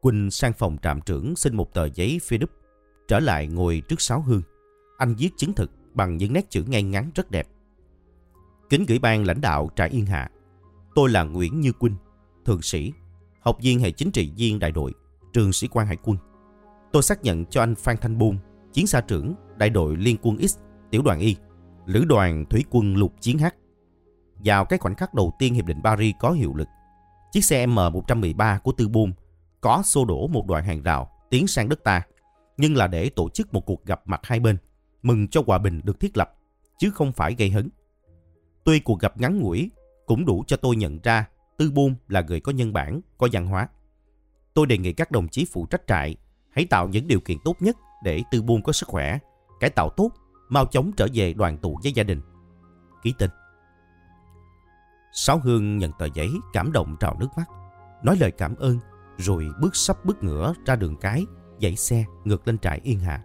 Quỳnh 0.00 0.30
sang 0.30 0.52
phòng 0.52 0.76
trạm 0.82 1.00
trưởng 1.00 1.36
xin 1.36 1.56
một 1.56 1.74
tờ 1.74 1.88
giấy 1.94 2.20
phê 2.28 2.38
đúc, 2.38 2.50
trở 3.08 3.20
lại 3.20 3.46
ngồi 3.46 3.82
trước 3.88 4.00
sáu 4.00 4.20
hương. 4.20 4.42
Anh 4.98 5.14
viết 5.14 5.30
chứng 5.36 5.52
thực 5.52 5.70
bằng 5.94 6.16
những 6.16 6.32
nét 6.32 6.50
chữ 6.50 6.64
ngay 6.68 6.82
ngắn 6.82 7.10
rất 7.14 7.30
đẹp. 7.30 7.48
Kính 8.70 8.84
gửi 8.88 8.98
ban 8.98 9.24
lãnh 9.24 9.40
đạo 9.40 9.70
trại 9.76 9.88
Yên 9.88 10.06
Hạ. 10.06 10.30
Tôi 10.94 11.10
là 11.10 11.22
Nguyễn 11.22 11.60
Như 11.60 11.72
Quynh, 11.72 11.94
thượng 12.44 12.62
sĩ, 12.62 12.92
học 13.40 13.58
viên 13.62 13.80
hệ 13.80 13.90
chính 13.90 14.10
trị 14.10 14.32
viên 14.36 14.58
đại 14.58 14.72
đội, 14.72 14.92
trường 15.32 15.52
sĩ 15.52 15.68
quan 15.68 15.86
hải 15.86 15.96
quân. 16.02 16.16
Tôi 16.92 17.02
xác 17.02 17.22
nhận 17.22 17.44
cho 17.44 17.62
anh 17.62 17.74
Phan 17.74 17.96
Thanh 17.96 18.18
Bôn, 18.18 18.38
chiến 18.72 18.86
xa 18.86 19.00
trưởng 19.00 19.34
đại 19.56 19.70
đội 19.70 19.96
liên 19.96 20.16
quân 20.22 20.48
X, 20.48 20.58
tiểu 20.90 21.02
đoàn 21.02 21.20
Y, 21.20 21.36
lữ 21.86 22.04
đoàn 22.04 22.44
thủy 22.50 22.64
quân 22.70 22.96
lục 22.96 23.14
chiến 23.20 23.38
H. 23.38 23.44
Vào 24.44 24.64
cái 24.64 24.78
khoảnh 24.78 24.94
khắc 24.94 25.14
đầu 25.14 25.32
tiên 25.38 25.54
Hiệp 25.54 25.66
định 25.66 25.80
Paris 25.84 26.14
có 26.20 26.30
hiệu 26.30 26.54
lực, 26.54 26.68
chiếc 27.32 27.44
xe 27.44 27.66
M113 27.66 28.58
của 28.58 28.72
Tư 28.72 28.88
Bôn 28.88 29.12
có 29.60 29.82
xô 29.84 30.04
đổ 30.04 30.26
một 30.26 30.46
đoạn 30.46 30.64
hàng 30.64 30.82
rào 30.82 31.10
tiến 31.30 31.46
sang 31.46 31.68
đất 31.68 31.84
ta, 31.84 32.02
nhưng 32.56 32.76
là 32.76 32.86
để 32.86 33.10
tổ 33.10 33.28
chức 33.28 33.54
một 33.54 33.66
cuộc 33.66 33.84
gặp 33.84 34.02
mặt 34.04 34.20
hai 34.22 34.40
bên, 34.40 34.56
mừng 35.02 35.28
cho 35.28 35.42
hòa 35.46 35.58
bình 35.58 35.80
được 35.84 36.00
thiết 36.00 36.16
lập, 36.16 36.34
chứ 36.78 36.90
không 36.90 37.12
phải 37.12 37.34
gây 37.34 37.50
hấn. 37.50 37.70
Tuy 38.64 38.80
cuộc 38.80 39.00
gặp 39.00 39.20
ngắn 39.20 39.38
ngủi, 39.38 39.70
cũng 40.06 40.24
đủ 40.24 40.44
cho 40.46 40.56
tôi 40.56 40.76
nhận 40.76 40.98
ra 41.02 41.26
Tư 41.56 41.70
Bôn 41.70 41.94
là 42.08 42.20
người 42.20 42.40
có 42.40 42.52
nhân 42.52 42.72
bản, 42.72 43.00
có 43.18 43.28
văn 43.32 43.46
hóa. 43.46 43.68
Tôi 44.54 44.66
đề 44.66 44.78
nghị 44.78 44.92
các 44.92 45.10
đồng 45.10 45.28
chí 45.28 45.46
phụ 45.52 45.66
trách 45.66 45.82
trại 45.86 46.16
hãy 46.50 46.64
tạo 46.64 46.88
những 46.88 47.08
điều 47.08 47.20
kiện 47.20 47.38
tốt 47.44 47.56
nhất 47.60 47.76
để 48.04 48.22
Tư 48.30 48.42
Bôn 48.42 48.62
có 48.62 48.72
sức 48.72 48.88
khỏe, 48.88 49.18
cải 49.60 49.70
tạo 49.70 49.88
tốt, 49.88 50.10
mau 50.48 50.66
chóng 50.66 50.92
trở 50.96 51.06
về 51.14 51.32
đoàn 51.32 51.58
tụ 51.58 51.78
với 51.82 51.92
gia 51.92 52.02
đình. 52.02 52.20
Ký 53.02 53.14
tên 53.18 53.30
Sáu 55.12 55.38
Hương 55.38 55.78
nhận 55.78 55.92
tờ 55.98 56.06
giấy 56.14 56.30
cảm 56.52 56.72
động 56.72 56.96
trào 57.00 57.16
nước 57.20 57.28
mắt, 57.36 57.48
nói 58.02 58.16
lời 58.20 58.30
cảm 58.30 58.56
ơn 58.56 58.78
rồi 59.16 59.48
bước 59.60 59.76
sắp 59.76 60.04
bước 60.04 60.22
ngửa 60.22 60.54
ra 60.66 60.76
đường 60.76 60.96
cái, 60.96 61.26
dãy 61.60 61.76
xe 61.76 62.04
ngược 62.24 62.46
lên 62.46 62.58
trại 62.58 62.80
Yên 62.82 62.98
Hà. 62.98 63.24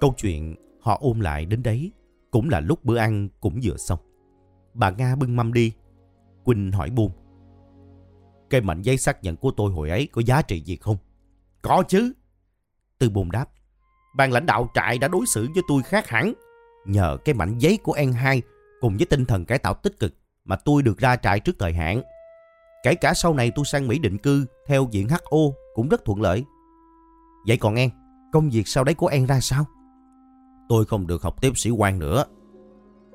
Câu 0.00 0.14
chuyện 0.16 0.56
họ 0.80 0.98
ôm 1.00 1.20
lại 1.20 1.46
đến 1.46 1.62
đấy 1.62 1.92
cũng 2.30 2.48
là 2.48 2.60
lúc 2.60 2.84
bữa 2.84 2.96
ăn 2.96 3.28
cũng 3.40 3.60
vừa 3.62 3.76
xong. 3.76 3.98
Bà 4.74 4.90
Nga 4.90 5.16
bưng 5.16 5.36
mâm 5.36 5.52
đi. 5.52 5.72
Quỳnh 6.44 6.72
hỏi 6.72 6.90
buông. 6.90 7.10
cây 8.50 8.60
mảnh 8.60 8.82
giấy 8.82 8.96
xác 8.96 9.22
nhận 9.22 9.36
của 9.36 9.50
tôi 9.50 9.72
hồi 9.72 9.90
ấy 9.90 10.08
có 10.12 10.22
giá 10.26 10.42
trị 10.42 10.60
gì 10.60 10.76
không? 10.76 10.96
Có 11.62 11.84
chứ. 11.88 12.12
Tư 12.98 13.10
bồn 13.10 13.30
đáp. 13.30 13.48
Ban 14.16 14.32
lãnh 14.32 14.46
đạo 14.46 14.70
trại 14.74 14.98
đã 14.98 15.08
đối 15.08 15.26
xử 15.26 15.48
với 15.54 15.62
tôi 15.68 15.82
khác 15.82 16.08
hẳn. 16.08 16.32
Nhờ 16.86 17.18
cái 17.24 17.34
mảnh 17.34 17.58
giấy 17.58 17.78
của 17.82 17.92
An 17.92 18.12
2 18.12 18.42
cùng 18.80 18.96
với 18.96 19.06
tinh 19.06 19.24
thần 19.24 19.44
cải 19.44 19.58
tạo 19.58 19.74
tích 19.74 19.98
cực 20.00 20.14
mà 20.44 20.56
tôi 20.56 20.82
được 20.82 20.98
ra 20.98 21.16
trại 21.16 21.40
trước 21.40 21.56
thời 21.58 21.72
hạn. 21.72 22.02
Kể 22.82 22.94
cả 22.94 23.14
sau 23.14 23.34
này 23.34 23.52
tôi 23.54 23.64
sang 23.64 23.88
Mỹ 23.88 23.98
định 23.98 24.18
cư 24.18 24.46
theo 24.66 24.88
diện 24.90 25.08
HO 25.08 25.38
cũng 25.74 25.88
rất 25.88 26.04
thuận 26.04 26.20
lợi. 26.20 26.44
Vậy 27.46 27.56
còn 27.56 27.74
an 27.74 27.90
công 28.32 28.50
việc 28.50 28.68
sau 28.68 28.84
đấy 28.84 28.94
của 28.94 29.06
an 29.06 29.26
ra 29.26 29.40
sao? 29.40 29.64
Tôi 30.68 30.84
không 30.84 31.06
được 31.06 31.22
học 31.22 31.40
tiếp 31.40 31.52
sĩ 31.56 31.70
quan 31.70 31.98
nữa. 31.98 32.24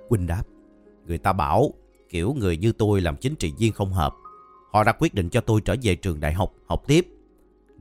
Quỳnh 0.09 0.27
đáp, 0.27 0.43
người 1.05 1.17
ta 1.17 1.33
bảo 1.33 1.73
kiểu 2.09 2.33
người 2.33 2.57
như 2.57 2.71
tôi 2.71 3.01
làm 3.01 3.15
chính 3.15 3.35
trị 3.35 3.53
viên 3.57 3.73
không 3.73 3.93
hợp. 3.93 4.13
Họ 4.73 4.83
đã 4.83 4.91
quyết 4.91 5.13
định 5.13 5.29
cho 5.29 5.41
tôi 5.41 5.61
trở 5.61 5.75
về 5.81 5.95
trường 5.95 6.19
đại 6.19 6.33
học 6.33 6.51
học 6.67 6.83
tiếp. 6.87 7.07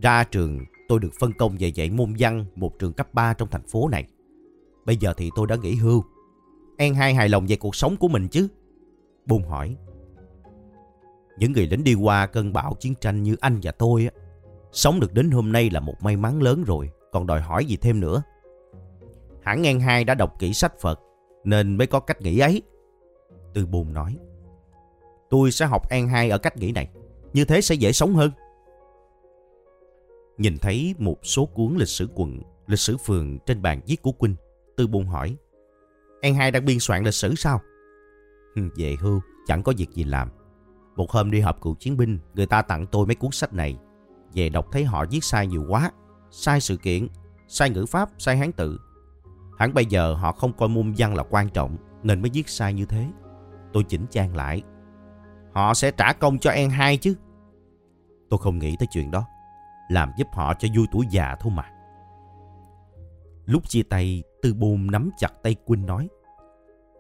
Ra 0.03 0.25
trường 0.25 0.59
tôi 0.91 1.01
được 1.01 1.15
phân 1.21 1.33
công 1.33 1.57
về 1.59 1.69
dạy 1.69 1.91
môn 1.91 2.15
văn 2.19 2.45
một 2.55 2.79
trường 2.79 2.93
cấp 2.93 3.15
3 3.15 3.35
trong 3.35 3.49
thành 3.51 3.63
phố 3.63 3.89
này. 3.89 4.07
Bây 4.85 4.97
giờ 4.97 5.15
thì 5.17 5.31
tôi 5.35 5.47
đã 5.47 5.57
nghỉ 5.57 5.75
hưu. 5.75 6.05
an 6.79 6.95
hai 6.95 7.15
hài 7.15 7.29
lòng 7.29 7.47
về 7.49 7.57
cuộc 7.57 7.75
sống 7.75 7.97
của 7.97 8.09
mình 8.09 8.29
chứ? 8.29 8.49
Bôn 9.27 9.43
hỏi. 9.43 9.77
Những 11.39 11.53
người 11.53 11.67
lính 11.67 11.85
đi 11.85 11.95
qua 11.95 12.27
cơn 12.27 12.53
bão 12.53 12.75
chiến 12.81 12.95
tranh 13.01 13.23
như 13.23 13.37
anh 13.41 13.59
và 13.63 13.73
tôi 13.73 14.09
á, 14.15 14.21
sống 14.73 15.01
được 15.01 15.15
đến 15.15 15.31
hôm 15.31 15.53
nay 15.53 15.71
là 15.71 15.81
một 15.81 15.95
may 16.01 16.17
mắn 16.17 16.43
lớn 16.43 16.65
rồi, 16.65 16.91
còn 17.13 17.27
đòi 17.27 17.41
hỏi 17.41 17.65
gì 17.65 17.77
thêm 17.77 18.01
nữa. 18.01 18.23
Hẳn 19.43 19.67
an 19.67 19.81
hai 19.81 20.05
đã 20.05 20.15
đọc 20.15 20.39
kỹ 20.39 20.53
sách 20.53 20.81
Phật 20.81 21.01
nên 21.45 21.77
mới 21.77 21.87
có 21.87 22.01
cách 22.01 22.21
nghĩ 22.21 22.39
ấy. 22.39 22.63
từ 23.55 23.67
Bồn 23.67 23.93
nói. 23.93 24.17
Tôi 25.31 25.51
sẽ 25.51 25.67
học 25.67 25.91
An 25.91 26.09
hai 26.09 26.31
ở 26.31 26.39
cách 26.39 26.57
nghĩ 26.57 26.73
này. 26.73 26.89
Như 27.33 27.45
thế 27.45 27.61
sẽ 27.61 27.75
dễ 27.75 27.93
sống 27.93 28.15
hơn. 28.15 28.31
Nhìn 30.41 30.59
thấy 30.59 30.95
một 30.99 31.19
số 31.23 31.47
cuốn 31.47 31.77
lịch 31.77 31.89
sử 31.89 32.09
quận, 32.15 32.41
lịch 32.67 32.79
sử 32.79 32.97
phường 32.97 33.39
trên 33.39 33.63
bàn 33.63 33.81
viết 33.87 34.03
của 34.03 34.13
Quynh, 34.13 34.35
Tư 34.77 34.87
Bồn 34.87 35.07
hỏi. 35.07 35.37
An 36.21 36.35
hai 36.35 36.51
đang 36.51 36.65
biên 36.65 36.79
soạn 36.79 37.05
lịch 37.05 37.15
sử 37.15 37.35
sao? 37.35 37.61
Về 38.77 38.97
hưu, 39.01 39.21
chẳng 39.47 39.63
có 39.63 39.73
việc 39.77 39.91
gì 39.91 40.05
làm. 40.05 40.29
Một 40.97 41.11
hôm 41.11 41.31
đi 41.31 41.41
họp 41.41 41.61
cựu 41.61 41.75
chiến 41.75 41.97
binh, 41.97 42.19
người 42.35 42.47
ta 42.47 42.63
tặng 42.63 42.87
tôi 42.87 43.07
mấy 43.07 43.15
cuốn 43.15 43.31
sách 43.31 43.53
này. 43.53 43.79
Về 44.35 44.49
đọc 44.49 44.67
thấy 44.73 44.85
họ 44.85 45.05
viết 45.11 45.25
sai 45.25 45.47
nhiều 45.47 45.65
quá. 45.69 45.91
Sai 46.31 46.61
sự 46.61 46.77
kiện, 46.77 47.09
sai 47.49 47.71
ngữ 47.71 47.87
pháp, 47.87 48.11
sai 48.19 48.37
hán 48.37 48.53
tự. 48.53 48.79
Hẳn 49.59 49.75
bây 49.75 49.87
giờ 49.87 50.15
họ 50.15 50.33
không 50.33 50.53
coi 50.53 50.69
môn 50.69 50.95
văn 50.97 51.15
là 51.15 51.23
quan 51.23 51.49
trọng 51.49 51.77
nên 52.03 52.23
mới 52.23 52.31
viết 52.35 52.49
sai 52.49 52.75
như 52.75 52.85
thế. 52.85 53.07
Tôi 53.73 53.85
chỉnh 53.85 54.07
trang 54.11 54.37
lại. 54.37 54.63
Họ 55.53 55.75
sẽ 55.75 55.91
trả 55.91 56.13
công 56.13 56.39
cho 56.39 56.51
En 56.51 56.71
hai 56.71 56.97
chứ. 56.97 57.15
Tôi 58.31 58.39
không 58.39 58.59
nghĩ 58.59 58.77
tới 58.79 58.89
chuyện 58.91 59.11
đó. 59.11 59.25
Làm 59.91 60.13
giúp 60.17 60.29
họ 60.33 60.55
cho 60.55 60.69
vui 60.77 60.87
tuổi 60.93 61.07
già 61.11 61.37
thôi 61.41 61.53
mà. 61.57 61.71
Lúc 63.47 63.69
chia 63.69 63.83
tay, 63.83 64.23
Tư 64.43 64.55
Bôn 64.55 64.87
nắm 64.91 65.11
chặt 65.19 65.33
tay 65.43 65.55
Quynh 65.65 65.87
nói. 65.87 66.09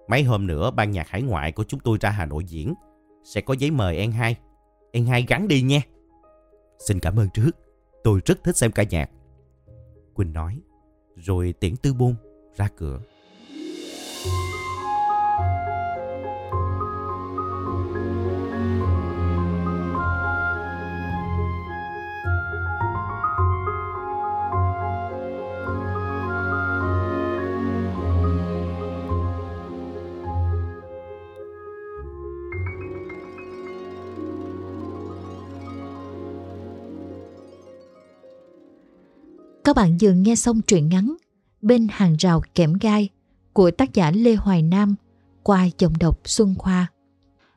Mấy 0.08 0.22
hôm 0.22 0.46
nữa 0.46 0.70
ban 0.70 0.90
nhạc 0.90 1.08
hải 1.08 1.22
ngoại 1.22 1.52
của 1.52 1.64
chúng 1.64 1.80
tôi 1.80 1.98
ra 2.00 2.10
Hà 2.10 2.26
Nội 2.26 2.44
diễn. 2.44 2.74
Sẽ 3.24 3.40
có 3.40 3.54
giấy 3.58 3.70
mời 3.70 3.96
En 3.96 4.12
hai. 4.12 4.36
En 4.92 5.06
hai 5.06 5.24
gắn 5.28 5.48
đi 5.48 5.62
nha. 5.62 5.80
Xin 6.78 6.98
cảm 7.00 7.18
ơn 7.18 7.28
trước. 7.34 7.50
Tôi 8.04 8.20
rất 8.24 8.44
thích 8.44 8.56
xem 8.56 8.72
ca 8.72 8.82
nhạc. 8.82 9.10
Quynh 10.14 10.32
nói. 10.32 10.60
Rồi 11.16 11.54
tiễn 11.60 11.76
Tư 11.76 11.94
Bôn 11.94 12.14
ra 12.56 12.68
cửa. 12.76 13.00
Các 39.70 39.76
bạn 39.76 39.96
vừa 40.00 40.12
nghe 40.12 40.34
xong 40.34 40.60
truyện 40.66 40.88
ngắn 40.88 41.14
Bên 41.62 41.86
hàng 41.90 42.16
rào 42.18 42.42
kẽm 42.54 42.72
gai 42.80 43.08
của 43.52 43.70
tác 43.70 43.94
giả 43.94 44.10
Lê 44.10 44.34
Hoài 44.34 44.62
Nam 44.62 44.94
qua 45.42 45.66
dòng 45.78 45.92
đọc 46.00 46.20
Xuân 46.24 46.54
Khoa. 46.58 46.92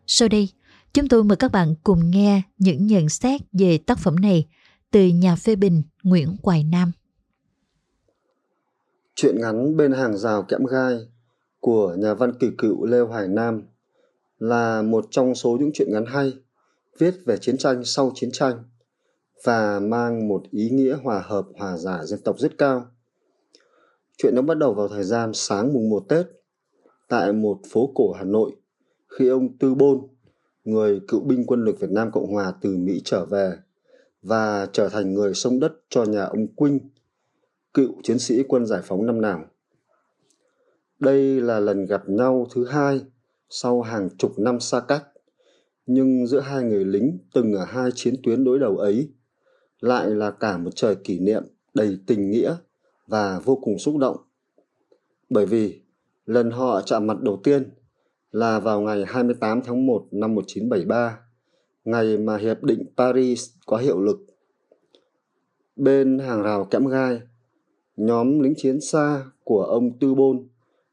Sau 0.07 0.27
đây, 0.27 0.49
chúng 0.93 1.07
tôi 1.07 1.23
mời 1.23 1.35
các 1.35 1.51
bạn 1.51 1.75
cùng 1.83 2.11
nghe 2.11 2.41
những 2.57 2.87
nhận 2.87 3.09
xét 3.09 3.41
về 3.53 3.77
tác 3.77 3.99
phẩm 3.99 4.15
này 4.15 4.47
từ 4.91 5.07
nhà 5.07 5.35
phê 5.35 5.55
bình 5.55 5.83
Nguyễn 6.03 6.35
Hoài 6.43 6.63
Nam. 6.63 6.91
Chuyện 9.15 9.35
ngắn 9.41 9.77
Bên 9.77 9.91
hàng 9.91 10.17
rào 10.17 10.43
kẽm 10.43 10.65
gai 10.65 10.97
của 11.59 11.95
nhà 11.99 12.13
văn 12.13 12.33
kỳ 12.39 12.47
cựu 12.57 12.85
Lê 12.85 12.99
Hoài 12.99 13.27
Nam 13.27 13.61
là 14.39 14.81
một 14.81 15.05
trong 15.11 15.35
số 15.35 15.57
những 15.59 15.71
chuyện 15.73 15.87
ngắn 15.91 16.05
hay 16.05 16.33
viết 16.99 17.15
về 17.25 17.37
chiến 17.37 17.57
tranh 17.57 17.81
sau 17.85 18.11
chiến 18.15 18.29
tranh 18.33 18.63
và 19.43 19.79
mang 19.79 20.27
một 20.27 20.43
ý 20.51 20.69
nghĩa 20.69 20.97
hòa 21.03 21.23
hợp 21.25 21.45
hòa 21.55 21.77
giải 21.77 22.05
dân 22.05 22.19
tộc 22.19 22.39
rất 22.39 22.57
cao. 22.57 22.85
Chuyện 24.17 24.35
nó 24.35 24.41
bắt 24.41 24.57
đầu 24.57 24.73
vào 24.73 24.87
thời 24.87 25.03
gian 25.03 25.31
sáng 25.33 25.73
mùng 25.73 25.89
1 25.89 26.05
Tết 26.09 26.25
tại 27.07 27.33
một 27.33 27.59
phố 27.69 27.91
cổ 27.95 28.11
Hà 28.11 28.23
Nội 28.23 28.51
khi 29.07 29.27
ông 29.27 29.57
Tư 29.57 29.75
Bôn, 29.75 30.01
người 30.63 31.01
cựu 31.07 31.21
binh 31.21 31.45
quân 31.45 31.63
lực 31.63 31.79
Việt 31.79 31.89
Nam 31.91 32.11
Cộng 32.11 32.31
Hòa 32.31 32.53
từ 32.61 32.77
Mỹ 32.77 33.01
trở 33.05 33.25
về 33.25 33.53
và 34.21 34.67
trở 34.73 34.89
thành 34.89 35.13
người 35.13 35.33
sông 35.33 35.59
đất 35.59 35.73
cho 35.89 36.03
nhà 36.03 36.23
ông 36.23 36.47
Quynh, 36.47 36.79
cựu 37.73 38.01
chiến 38.03 38.19
sĩ 38.19 38.43
quân 38.43 38.65
giải 38.65 38.81
phóng 38.83 39.05
năm 39.05 39.21
nào. 39.21 39.45
Đây 40.99 41.41
là 41.41 41.59
lần 41.59 41.85
gặp 41.85 42.09
nhau 42.09 42.47
thứ 42.53 42.65
hai 42.65 43.01
sau 43.49 43.81
hàng 43.81 44.09
chục 44.17 44.39
năm 44.39 44.59
xa 44.59 44.79
cách, 44.79 45.03
nhưng 45.85 46.27
giữa 46.27 46.39
hai 46.39 46.63
người 46.63 46.85
lính 46.85 47.17
từng 47.33 47.53
ở 47.53 47.65
hai 47.65 47.89
chiến 47.95 48.15
tuyến 48.23 48.43
đối 48.43 48.59
đầu 48.59 48.77
ấy 48.77 49.09
lại 49.83 50.09
là 50.09 50.31
cả 50.31 50.57
một 50.57 50.69
trời 50.75 50.95
kỷ 50.95 51.19
niệm 51.19 51.43
đầy 51.73 51.97
tình 52.07 52.31
nghĩa 52.31 52.55
và 53.07 53.39
vô 53.39 53.55
cùng 53.55 53.79
xúc 53.79 53.97
động. 53.97 54.17
Bởi 55.29 55.45
vì 55.45 55.81
lần 56.25 56.51
họ 56.51 56.81
chạm 56.81 57.07
mặt 57.07 57.21
đầu 57.21 57.39
tiên 57.43 57.69
là 58.31 58.59
vào 58.59 58.81
ngày 58.81 59.05
28 59.07 59.61
tháng 59.61 59.85
1 59.85 60.07
năm 60.11 60.35
1973, 60.35 61.19
ngày 61.85 62.17
mà 62.17 62.37
Hiệp 62.37 62.63
định 62.63 62.85
Paris 62.97 63.49
có 63.65 63.77
hiệu 63.77 64.01
lực. 64.01 64.25
Bên 65.75 66.19
hàng 66.19 66.43
rào 66.43 66.65
kẽm 66.65 66.85
gai, 66.85 67.21
nhóm 67.97 68.39
lính 68.39 68.53
chiến 68.57 68.81
xa 68.81 69.25
của 69.43 69.63
ông 69.63 69.99
Tư 69.99 70.13
Bôn 70.15 70.47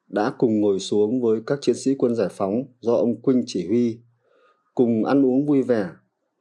đã 0.09 0.33
cùng 0.38 0.61
ngồi 0.61 0.79
xuống 0.79 1.22
với 1.22 1.40
các 1.46 1.59
chiến 1.62 1.74
sĩ 1.74 1.94
quân 1.94 2.14
giải 2.14 2.29
phóng 2.31 2.64
do 2.81 2.94
ông 2.94 3.20
Quynh 3.20 3.42
chỉ 3.46 3.66
huy, 3.66 3.98
cùng 4.74 5.05
ăn 5.05 5.26
uống 5.26 5.46
vui 5.46 5.62
vẻ, 5.62 5.88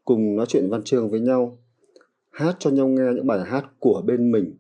cùng 0.06 0.36
nói 0.36 0.46
chuyện 0.50 0.70
văn 0.70 0.84
chương 0.84 1.10
với 1.10 1.20
nhau, 1.20 1.58
hát 2.30 2.56
cho 2.60 2.70
nhau 2.70 2.88
nghe 2.88 3.12
những 3.16 3.28
bài 3.28 3.40
hát 3.46 3.66
của 3.80 4.02
bên 4.06 4.32
mình 4.32 4.56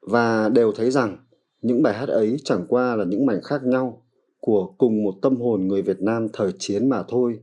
và 0.00 0.48
đều 0.48 0.72
thấy 0.72 0.90
rằng 0.90 1.16
những 1.62 1.82
bài 1.82 1.94
hát 1.94 2.08
ấy 2.08 2.36
chẳng 2.44 2.64
qua 2.68 2.96
là 2.96 3.04
những 3.04 3.26
mảnh 3.26 3.42
khác 3.42 3.64
nhau 3.64 4.02
của 4.40 4.74
cùng 4.78 5.04
một 5.04 5.14
tâm 5.22 5.36
hồn 5.36 5.68
người 5.68 5.82
Việt 5.82 6.00
Nam 6.00 6.26
thời 6.32 6.52
chiến 6.58 6.88
mà 6.88 7.02
thôi. 7.08 7.40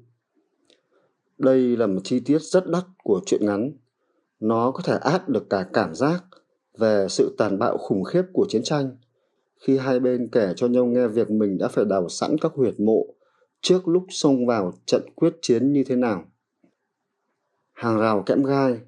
Đây 1.38 1.78
là 1.78 1.88
một 1.88 2.00
chi 2.04 2.20
tiết 2.20 2.42
rất 2.42 2.68
đắt 2.68 2.84
của 3.04 3.22
truyện 3.26 3.46
ngắn. 3.46 3.72
Nó 4.40 4.72
có 4.72 4.82
thể 4.84 4.98
át 5.02 5.30
được 5.30 5.50
cả 5.50 5.68
cảm 5.74 5.96
giác 5.96 6.24
về 6.78 7.08
sự 7.10 7.36
tàn 7.38 7.60
bạo 7.60 7.78
khủng 7.78 8.04
khiếp 8.04 8.24
của 8.34 8.46
chiến 8.50 8.64
tranh 8.64 8.98
khi 9.60 9.78
hai 9.78 10.00
bên 10.00 10.30
kể 10.32 10.54
cho 10.56 10.68
nhau 10.68 10.86
nghe 10.86 11.08
việc 11.08 11.32
mình 11.32 11.58
đã 11.58 11.68
phải 11.68 11.86
đào 11.86 12.10
sẵn 12.10 12.38
các 12.42 12.52
huyệt 12.56 12.80
mộ 12.80 13.06
trước 13.62 13.88
lúc 13.88 14.06
xông 14.10 14.46
vào 14.46 14.74
trận 14.86 15.02
quyết 15.16 15.34
chiến 15.42 15.74
như 15.74 15.84
thế 15.84 15.96
nào. 15.96 16.24
Hàng 17.74 18.00
rào 18.00 18.24
kẽm 18.26 18.44
gai, 18.44 18.80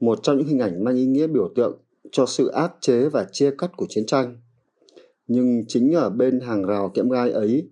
một 0.00 0.18
trong 0.22 0.38
những 0.38 0.46
hình 0.46 0.58
ảnh 0.58 0.84
mang 0.84 0.96
ý 0.96 1.06
nghĩa 1.06 1.26
biểu 1.26 1.52
tượng 1.54 1.78
cho 2.12 2.26
sự 2.26 2.48
áp 2.48 2.76
chế 2.80 3.08
và 3.08 3.26
chia 3.32 3.50
cắt 3.58 3.76
của 3.76 3.86
chiến 3.88 4.06
tranh. 4.06 4.36
Nhưng 5.26 5.64
chính 5.68 5.92
ở 5.94 6.10
bên 6.10 6.40
hàng 6.40 6.62
rào 6.62 6.88
kẽm 6.88 7.08
gai 7.08 7.30
ấy, 7.30 7.70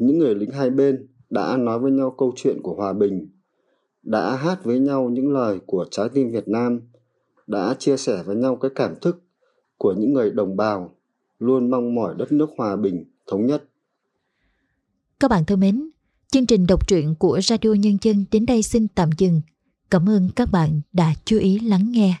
những 0.00 0.18
người 0.18 0.34
lính 0.34 0.50
hai 0.50 0.70
bên 0.70 1.06
đã 1.30 1.56
nói 1.56 1.78
với 1.78 1.92
nhau 1.92 2.14
câu 2.18 2.32
chuyện 2.36 2.62
của 2.62 2.74
hòa 2.74 2.92
bình, 2.92 3.28
đã 4.02 4.36
hát 4.36 4.64
với 4.64 4.78
nhau 4.78 5.08
những 5.08 5.32
lời 5.32 5.58
của 5.66 5.86
trái 5.90 6.08
tim 6.14 6.30
Việt 6.30 6.48
Nam, 6.48 6.80
đã 7.46 7.74
chia 7.78 7.96
sẻ 7.96 8.22
với 8.26 8.36
nhau 8.36 8.56
cái 8.56 8.70
cảm 8.74 8.94
thức 9.00 9.22
của 9.76 9.94
những 9.98 10.12
người 10.12 10.30
đồng 10.30 10.56
bào 10.56 10.94
luôn 11.38 11.70
mong 11.70 11.94
mỏi 11.94 12.14
đất 12.18 12.32
nước 12.32 12.50
hòa 12.56 12.76
bình, 12.76 13.04
thống 13.26 13.46
nhất. 13.46 13.64
Các 15.20 15.30
bạn 15.30 15.44
thân 15.44 15.60
mến, 15.60 15.90
chương 16.30 16.46
trình 16.46 16.66
đọc 16.66 16.88
truyện 16.88 17.14
của 17.18 17.40
Radio 17.42 17.72
Nhân 17.72 17.96
dân 18.02 18.24
đến 18.30 18.46
đây 18.46 18.62
xin 18.62 18.88
tạm 18.88 19.10
dừng. 19.18 19.40
Cảm 19.90 20.08
ơn 20.08 20.28
các 20.36 20.50
bạn 20.50 20.80
đã 20.92 21.14
chú 21.24 21.38
ý 21.38 21.58
lắng 21.58 21.92
nghe. 21.92 22.14